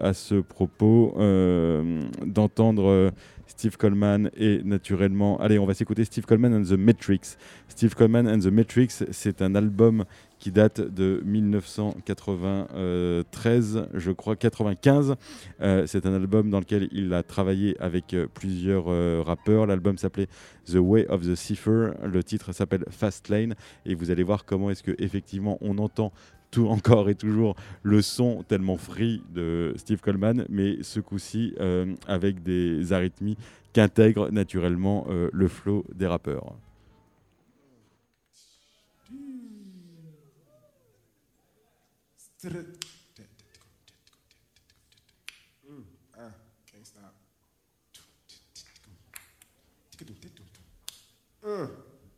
[0.00, 1.14] à ce propos
[2.24, 3.10] d'entendre
[3.60, 7.36] Steve Coleman et naturellement, allez, on va s'écouter Steve Coleman and the Matrix.
[7.68, 10.06] Steve Coleman and the Matrix, c'est un album
[10.38, 15.14] qui date de 1993, je crois 95.
[15.60, 19.66] Euh, c'est un album dans lequel il a travaillé avec euh, plusieurs euh, rappeurs.
[19.66, 20.28] L'album s'appelait
[20.64, 21.90] The Way of the Cipher.
[22.02, 23.54] Le titre s'appelle Fast Lane
[23.84, 26.14] et vous allez voir comment est-ce que effectivement on entend
[26.50, 31.94] tout encore et toujours le son tellement free de Steve Coleman, mais ce coup-ci euh,
[32.06, 33.36] avec des arythmies
[33.72, 36.54] qu'intègre naturellement euh, le flow des rappeurs.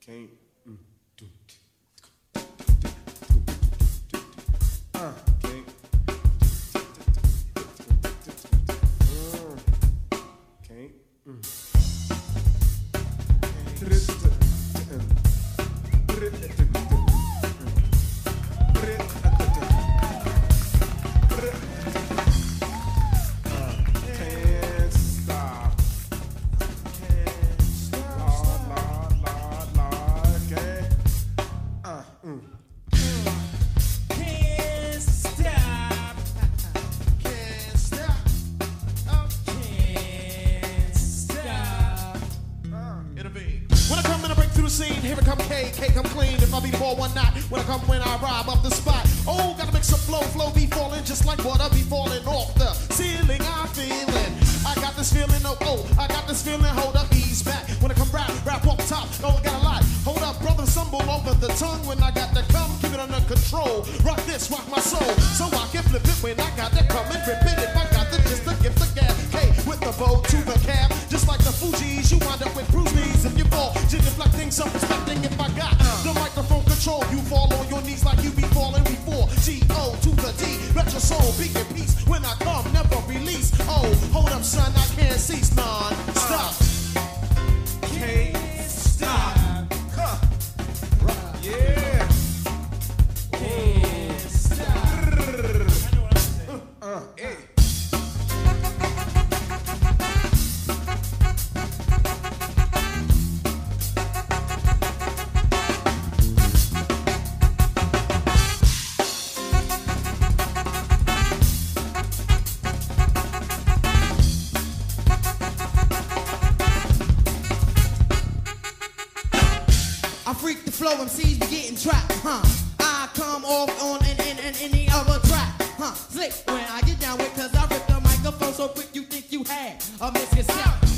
[0.04, 0.41] Can't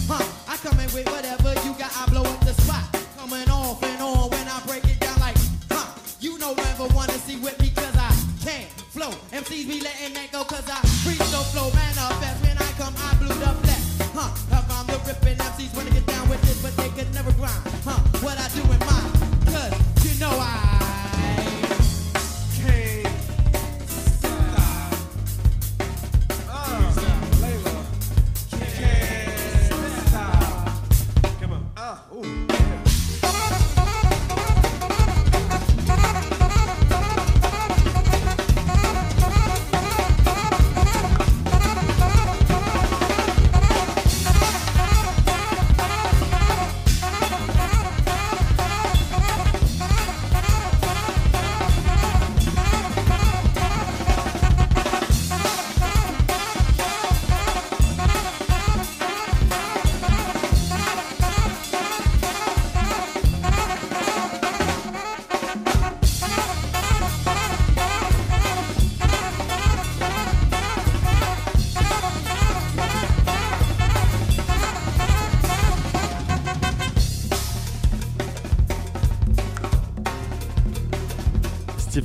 [0.09, 0.25] huh?
[0.49, 1.34] I come in with whatever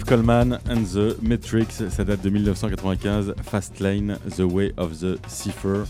[0.10, 5.84] Coleman and the Matrix, ça date de 1995, Fast Lane, The Way of the Cipher.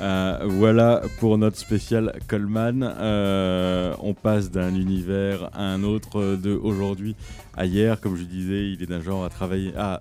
[0.00, 2.82] Euh, voilà pour notre spécial Coleman.
[2.82, 7.14] Euh, on passe d'un univers à un autre, de aujourd'hui
[7.56, 8.00] à hier.
[8.00, 10.00] Comme je disais, il est d'un genre à travailler, à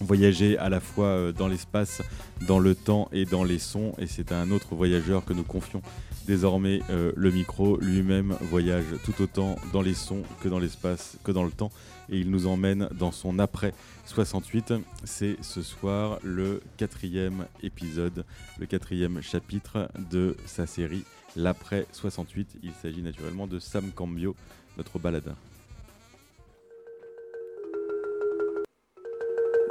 [0.00, 2.02] voyager à la fois euh, dans l'espace,
[2.46, 3.92] dans le temps et dans les sons.
[3.98, 5.82] Et c'est à un autre voyageur que nous confions
[6.26, 7.78] désormais euh, le micro.
[7.78, 11.70] Lui-même voyage tout autant dans les sons que dans l'espace, que dans le temps.
[12.10, 13.72] Et il nous emmène dans son après
[14.06, 14.74] 68.
[15.04, 18.24] C'est ce soir le quatrième épisode,
[18.58, 21.04] le quatrième chapitre de sa série
[21.36, 22.58] L'après 68.
[22.62, 24.36] Il s'agit naturellement de Sam Cambio,
[24.76, 25.34] notre baladin.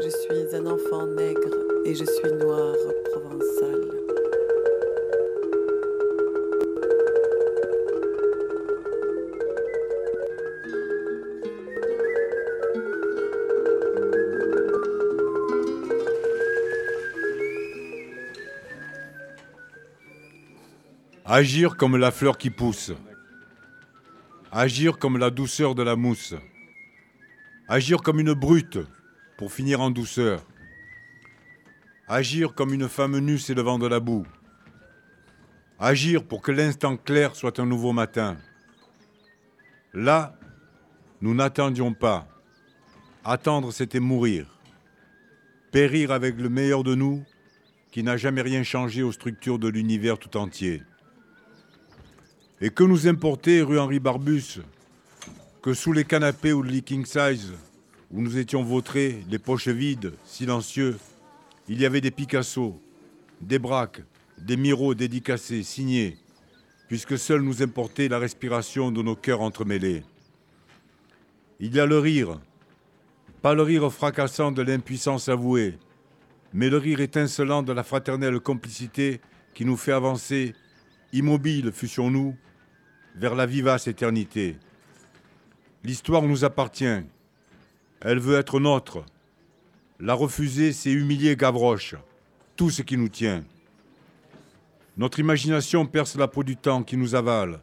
[0.02, 1.56] Je suis un enfant nègre
[1.86, 2.76] et je suis noir
[3.06, 4.03] provençal.
[21.36, 22.92] Agir comme la fleur qui pousse.
[24.52, 26.36] Agir comme la douceur de la mousse.
[27.68, 28.78] Agir comme une brute
[29.40, 30.46] pour finir en douceur.
[32.08, 34.28] Agir comme une femme nue s'élevant de la boue.
[35.80, 38.38] Agir pour que l'instant clair soit un nouveau matin.
[39.92, 40.38] Là,
[41.20, 42.28] nous n'attendions pas.
[43.26, 44.46] Attendre, c'était mourir.
[45.72, 47.24] Périr avec le meilleur de nous,
[47.90, 50.84] qui n'a jamais rien changé aux structures de l'univers tout entier.
[52.66, 54.62] Et que nous importait rue Henri Barbus
[55.62, 57.52] Que sous les canapés ou le king size,
[58.10, 60.98] où nous étions vautrés, les poches vides, silencieux,
[61.68, 62.82] il y avait des Picasso,
[63.42, 64.02] des Braques,
[64.38, 66.18] des Miro dédicacés, signés,
[66.88, 70.06] puisque seul nous importait la respiration de nos cœurs entremêlés.
[71.60, 72.40] Il y a le rire,
[73.42, 75.78] pas le rire fracassant de l'impuissance avouée,
[76.54, 79.20] mais le rire étincelant de la fraternelle complicité
[79.54, 80.56] qui nous fait avancer,
[81.12, 82.38] immobile fussions-nous,
[83.16, 84.58] vers la vivace éternité.
[85.84, 87.04] L'histoire nous appartient,
[88.02, 89.06] elle veut être nôtre.
[90.00, 91.96] La refuser, c'est humilier Gavroche,
[92.56, 93.44] tout ce qui nous tient.
[94.98, 97.62] Notre imagination perce la peau du temps qui nous avale,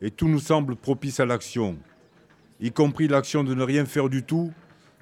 [0.00, 1.78] et tout nous semble propice à l'action,
[2.60, 4.52] y compris l'action de ne rien faire du tout,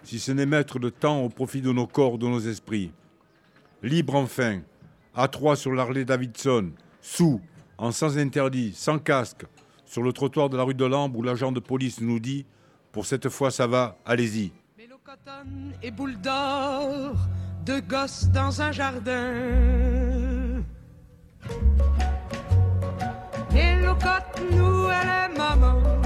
[0.04, 2.92] si ce n'est mettre le temps au profit de nos corps, de nos esprits.
[3.82, 4.60] Libre enfin,
[5.14, 6.70] à trois sur l'Harley Davidson,
[7.00, 7.40] sous,
[7.78, 9.44] en sans interdit, sans casque,
[9.92, 12.46] sur le trottoir de la rue de Lambre où l'agent de police nous dit
[12.92, 14.50] Pour cette fois ça va, allez-y.
[14.78, 17.14] Mélocotone et boule d'or,
[17.66, 20.62] deux gosses dans un jardin.
[23.52, 26.01] Mélocote, nous, elle est maman.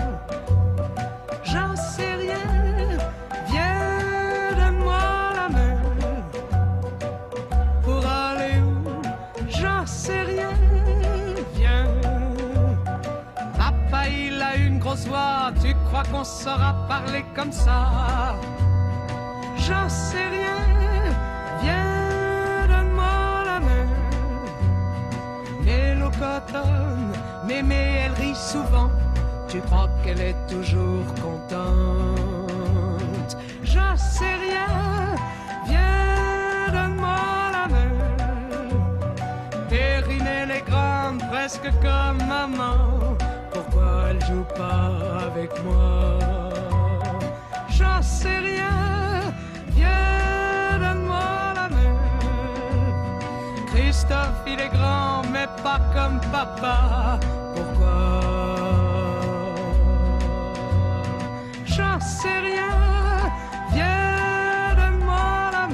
[16.10, 18.36] Qu'on saura parler comme ça?
[19.56, 20.58] J'en sais rien,
[21.62, 23.88] viens, donne-moi la main.
[25.62, 27.12] Mélocotone,
[27.46, 28.90] mémé, elle rit souvent.
[29.48, 32.56] Tu crois qu'elle est toujours contente?
[33.62, 35.16] J'en sais rien,
[35.66, 37.92] viens, donne-moi la main.
[39.68, 43.16] Perrine, elle est grande, presque comme maman.
[44.08, 44.92] Elle joue pas
[45.26, 46.18] avec moi?
[47.68, 49.32] J'en sais rien,
[49.70, 51.98] viens, donne-moi la main.
[53.66, 57.18] Christophe, il est grand, mais pas comme papa.
[57.54, 58.22] Pourquoi?
[61.64, 62.78] J'en sais rien,
[63.72, 65.66] viens, donne-moi la.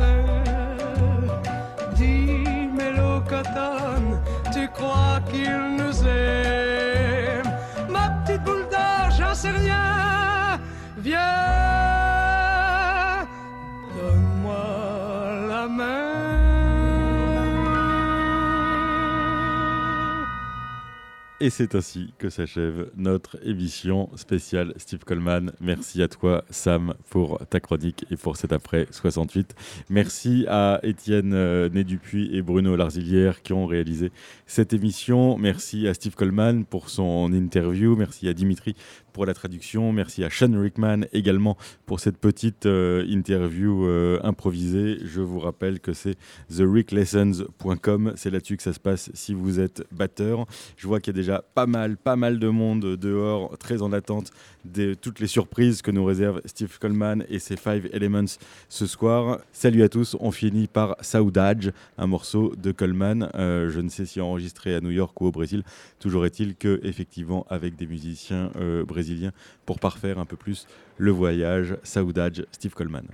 [1.94, 4.20] Dis, Mélocotone,
[4.54, 6.41] tu crois qu'il nous aime?
[21.43, 25.51] Et c'est ainsi que s'achève notre émission spéciale Steve Coleman.
[25.61, 29.57] Merci à toi, Sam, pour ta chronique et pour cet après 68.
[29.90, 34.12] Merci à Étienne euh, Né-Dupuis et Bruno Larzilière qui ont réalisé
[34.47, 35.36] cette émission.
[35.36, 37.97] Merci à Steve Coleman pour son interview.
[37.97, 38.76] Merci à Dimitri
[39.12, 39.93] pour la traduction.
[39.93, 44.99] Merci à Sean Rickman également pour cette petite euh, interview euh, improvisée.
[45.05, 46.16] Je vous rappelle que c'est
[46.55, 48.12] thericklessons.com.
[48.16, 50.47] C'est là-dessus que ça se passe si vous êtes batteur.
[50.76, 53.92] Je vois qu'il y a déjà pas mal, pas mal de monde dehors, très en
[53.92, 54.30] attente
[54.64, 59.38] de toutes les surprises que nous réserve Steve Coleman et ses Five Elements ce soir.
[59.52, 60.16] Salut à tous.
[60.20, 63.30] On finit par Saudade, un morceau de Coleman.
[63.34, 65.62] Euh, je ne sais si enregistré à New York ou au Brésil.
[65.98, 69.32] Toujours est-il que, effectivement, avec des musiciens euh, brésiliens
[69.64, 70.66] pour parfaire un peu plus
[70.98, 71.76] le voyage.
[71.82, 73.06] Saudade, Steve Coleman.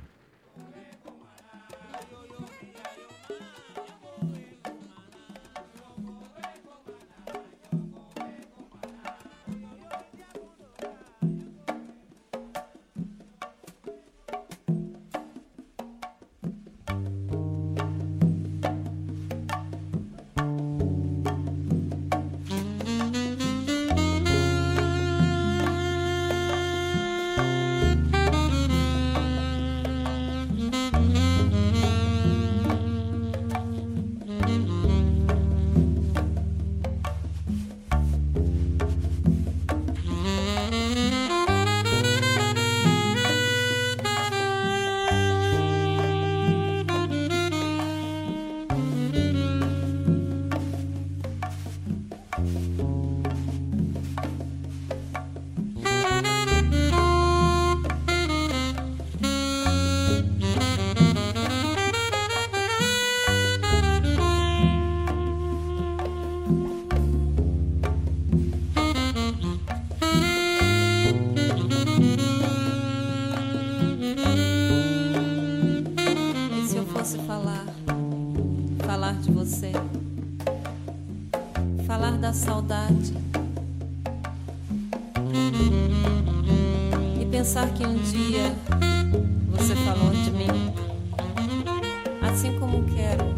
[92.39, 93.35] assim como quero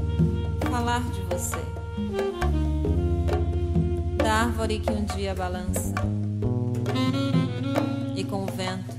[0.70, 1.56] falar de você,
[4.18, 5.94] da árvore que um dia balança
[8.14, 8.94] e com o vento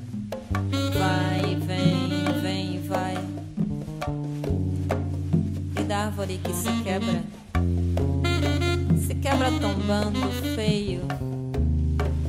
[0.97, 3.15] vai e vem, vem e vai,
[5.79, 7.23] e da árvore que se quebra,
[9.05, 10.19] se quebra tombando
[10.55, 11.01] feio.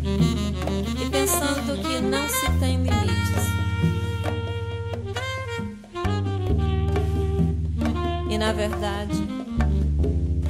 [0.05, 3.62] E pensando que não se tem limites.
[8.53, 9.26] Na verdade,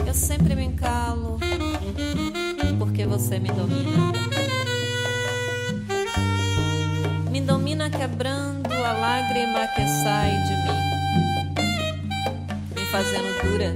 [0.05, 1.39] eu sempre me encalo
[2.77, 4.13] porque você me domina.
[7.31, 10.81] Me domina quebrando a lágrima que sai de mim,
[12.75, 13.73] me fazendo dura,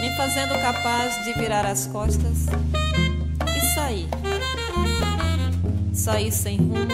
[0.00, 2.46] me fazendo capaz de virar as costas
[3.54, 4.08] e sair.
[5.92, 6.88] Sair sem rumo,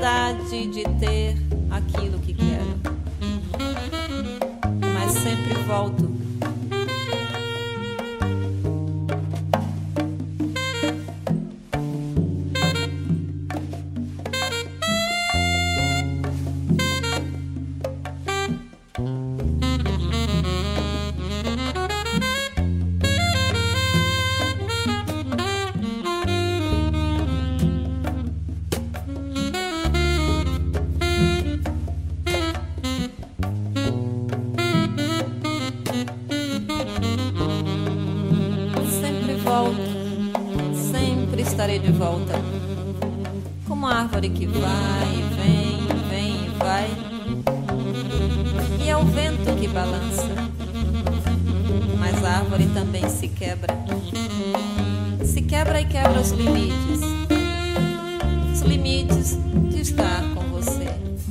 [0.00, 1.36] liberdade de ter
[1.70, 2.80] aquilo que quero.
[4.94, 6.09] Mas sempre volto.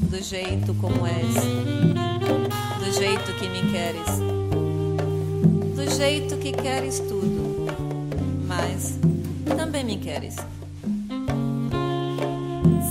[0.10, 1.36] Do jeito como és,
[2.80, 4.40] do jeito que me queres
[5.80, 7.66] do jeito que queres tudo,
[8.46, 9.00] mas
[9.56, 10.36] também me queres.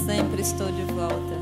[0.06, 1.36] Sempre estou de volta.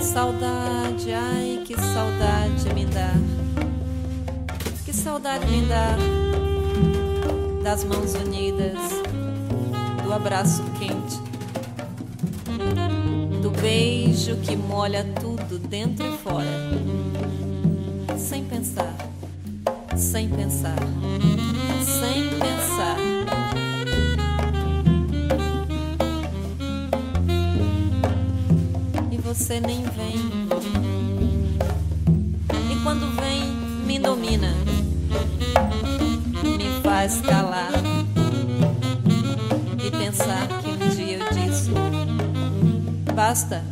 [0.00, 3.12] Saudade, ai que saudade me dá.
[4.84, 5.96] Que saudade me dá
[7.64, 8.78] das mãos unidas,
[10.14, 11.18] abraço quente
[13.42, 16.46] do beijo que molha tudo dentro e fora.
[18.16, 18.94] Sem pensar,
[19.96, 20.78] sem pensar,
[21.84, 22.96] sem pensar.
[29.10, 30.14] E você nem vem.
[32.70, 33.50] E quando vem,
[33.84, 34.54] me domina,
[36.42, 37.83] me faz calar
[43.24, 43.62] afasta